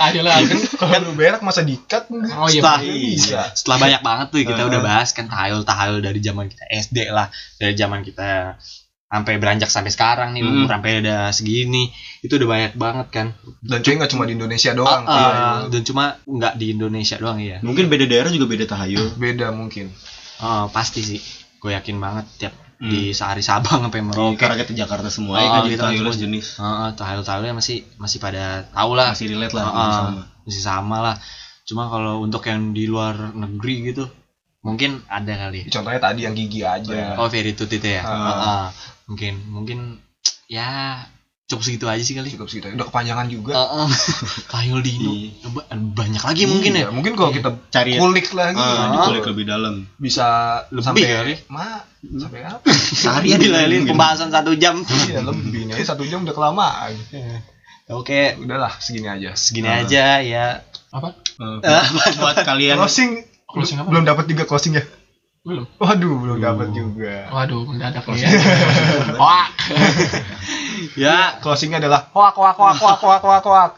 [0.00, 0.36] Ayo lah.
[0.74, 2.10] Kalau lu berak masa dikat?
[2.10, 2.58] Oh iya.
[2.58, 2.78] setelah,
[3.54, 7.28] setelah banyak banget tuh kita udah bahas kan tahayul tahayul dari zaman kita SD lah
[7.56, 8.58] dari zaman kita
[9.08, 10.52] sampai beranjak sampai sekarang nih Hmm.
[10.52, 11.88] umur sampai udah segini
[12.20, 13.26] itu udah banyak banget kan
[13.58, 15.02] Dan cuy nggak cuma di Indonesia doang.
[15.04, 15.70] Ah, ah, tahayul.
[15.70, 19.16] dan cuma nggak di Indonesia doang ya Mungkin beda daerah juga beda tahayul.
[19.16, 19.88] Beda mungkin.
[20.40, 21.20] Oh, pasti sih
[21.56, 22.86] gue yakin banget tiap Hmm.
[22.86, 25.98] di sehari Sabang sampai Merauke Karena kita Jakarta semua ya Oh, kan jadi kita tahayul
[26.06, 26.22] semua.
[26.22, 26.46] jenis.
[26.54, 30.22] Heeh, tahayul tahayulnya masih masih pada tahu lah Masih relate lah Heeh, sama.
[30.44, 31.16] masih sama lah
[31.64, 34.06] cuma kalau untuk yang di luar negeri gitu
[34.60, 37.18] mungkin ada kali Contohnya tadi yang gigi aja.
[37.18, 38.14] oh very tooth itu ya Ah.
[38.14, 38.64] Heeh.
[39.04, 39.78] mungkin mungkin
[40.46, 41.02] ya
[41.48, 42.68] cukup segitu aja sih kali Cukup segitu.
[42.70, 43.56] Udah kepanjangan juga.
[43.56, 43.88] Heeh.
[44.52, 45.48] tahayul di Indo Iya.
[45.48, 48.92] ba- banyak lagi mungkin ya Iya, Mungkin kalau kita Cari kulik lagi Ah.
[48.94, 49.74] dikulik lebih dalam.
[49.96, 50.26] bisa
[50.68, 51.34] Lebih sampai kali.
[51.48, 52.68] ma sampai apa?
[53.00, 53.96] Seharian Gila, Lin, mungkin.
[53.96, 54.76] pembahasan satu jam
[55.08, 56.92] Iya lebih nih satu jam udah kelamaan.
[57.88, 59.32] oke Udahlah segini aja.
[59.32, 59.80] segini Ah.
[59.82, 60.46] aja ya
[60.90, 61.16] Apa?
[61.64, 63.88] Eh, buat, buat kalian Closing Closing apa?
[63.88, 64.84] belum dapat tiga closing ya?
[65.48, 65.64] Belum.
[65.80, 67.32] Waduh belum dapat juga.
[67.32, 68.28] Waduh, mendadak ya.
[69.16, 69.48] Wah.
[71.08, 73.72] ya Closingnya adalah hoak hoak hoak hoak hoak hoak hoak.